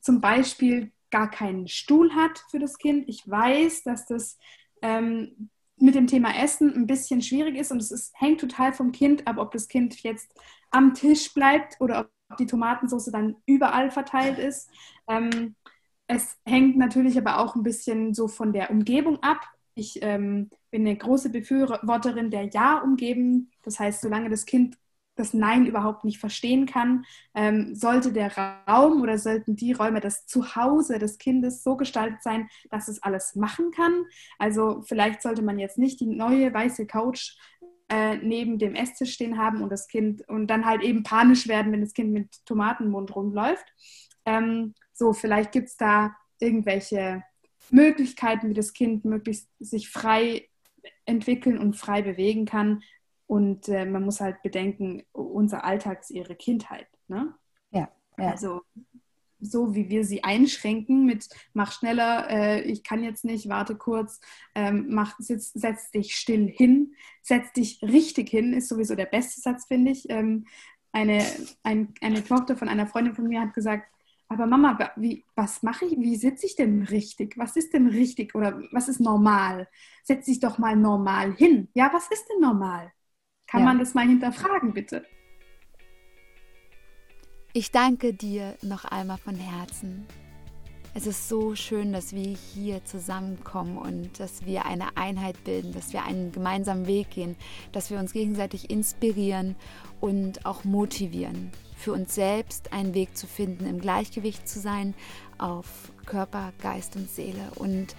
[0.00, 3.08] zum Beispiel gar keinen Stuhl hat für das Kind.
[3.08, 4.38] Ich weiß, dass das
[4.82, 8.92] ähm, mit dem Thema Essen ein bisschen schwierig ist und es ist, hängt total vom
[8.92, 10.32] Kind ab, ob das Kind jetzt
[10.70, 14.70] am Tisch bleibt oder ob die Tomatensauce dann überall verteilt ist.
[15.08, 15.54] Ähm,
[16.06, 19.40] es hängt natürlich aber auch ein bisschen so von der Umgebung ab.
[19.74, 23.50] Ich ähm, bin eine große Befürworterin der Ja-Umgeben.
[23.62, 24.76] Das heißt, solange das Kind
[25.18, 27.04] das Nein überhaupt nicht verstehen kann,
[27.34, 28.32] ähm, sollte der
[28.66, 33.34] Raum oder sollten die Räume, das Zuhause des Kindes so gestaltet sein, dass es alles
[33.34, 34.04] machen kann.
[34.38, 37.36] Also vielleicht sollte man jetzt nicht die neue weiße Couch
[37.88, 41.72] äh, neben dem Esstisch stehen haben und das Kind und dann halt eben panisch werden,
[41.72, 43.66] wenn das Kind mit Tomatenmund rumläuft.
[44.24, 47.22] Ähm, so, vielleicht gibt es da irgendwelche
[47.70, 50.48] Möglichkeiten, wie das Kind möglichst sich frei
[51.06, 52.82] entwickeln und frei bewegen kann.
[53.28, 56.88] Und äh, man muss halt bedenken, unser Alltag ist ihre Kindheit.
[57.08, 57.34] Ne?
[57.70, 58.30] Ja, ja.
[58.30, 58.62] Also
[59.40, 64.20] so wie wir sie einschränken mit mach schneller, äh, ich kann jetzt nicht, warte kurz,
[64.54, 69.40] ähm, mach, sitz, setz dich still hin, setz dich richtig hin, ist sowieso der beste
[69.40, 70.08] Satz, finde ich.
[70.08, 70.46] Ähm,
[70.90, 71.24] eine,
[71.62, 73.92] ein, eine Tochter von einer Freundin von mir hat gesagt,
[74.30, 75.98] aber Mama, wie, was mache ich?
[75.98, 77.38] Wie sitze ich denn richtig?
[77.38, 79.68] Was ist denn richtig oder was ist normal?
[80.02, 81.68] Setz dich doch mal normal hin.
[81.74, 82.92] Ja, was ist denn normal?
[83.50, 83.66] Kann ja.
[83.66, 85.04] man das mal hinterfragen, bitte?
[87.54, 90.06] Ich danke dir noch einmal von Herzen.
[90.94, 95.92] Es ist so schön, dass wir hier zusammenkommen und dass wir eine Einheit bilden, dass
[95.92, 97.36] wir einen gemeinsamen Weg gehen,
[97.72, 99.54] dass wir uns gegenseitig inspirieren
[100.00, 104.94] und auch motivieren für uns selbst einen Weg zu finden, im Gleichgewicht zu sein
[105.38, 107.52] auf Körper, Geist und Seele.
[107.54, 107.94] Und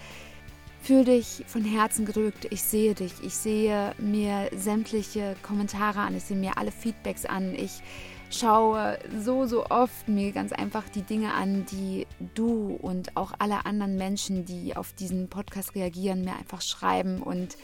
[0.82, 2.48] fühl dich von Herzen gedrückt.
[2.50, 3.14] Ich sehe dich.
[3.24, 6.16] Ich sehe mir sämtliche Kommentare an.
[6.16, 7.54] Ich sehe mir alle Feedbacks an.
[7.56, 7.82] Ich
[8.30, 13.66] schaue so, so oft mir ganz einfach die Dinge an, die du und auch alle
[13.66, 17.22] anderen Menschen, die auf diesen Podcast reagieren, mir einfach schreiben.
[17.22, 17.58] Und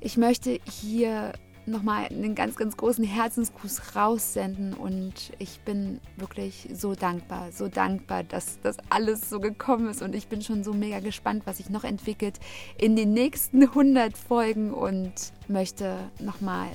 [0.00, 1.32] ich möchte hier
[1.66, 8.22] nochmal einen ganz, ganz großen Herzensgruß raussenden und ich bin wirklich so dankbar, so dankbar,
[8.24, 11.70] dass das alles so gekommen ist und ich bin schon so mega gespannt, was sich
[11.70, 12.38] noch entwickelt
[12.78, 15.12] in den nächsten 100 Folgen und
[15.48, 16.68] möchte nochmal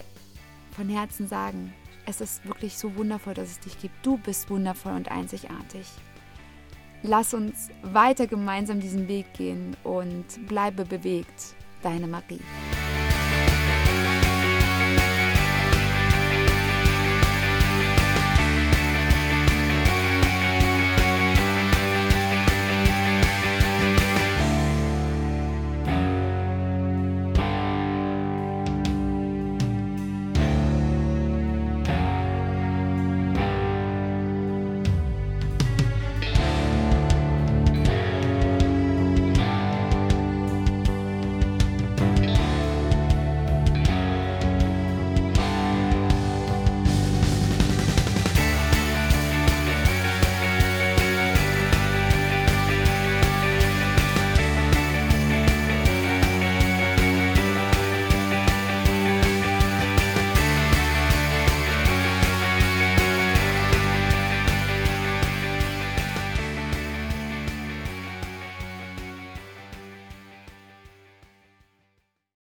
[0.72, 1.74] von Herzen sagen,
[2.06, 4.06] es ist wirklich so wundervoll, dass es dich gibt.
[4.06, 5.88] Du bist wundervoll und einzigartig.
[7.04, 11.56] Lass uns weiter gemeinsam diesen Weg gehen und bleibe bewegt.
[11.82, 12.40] Deine Marie.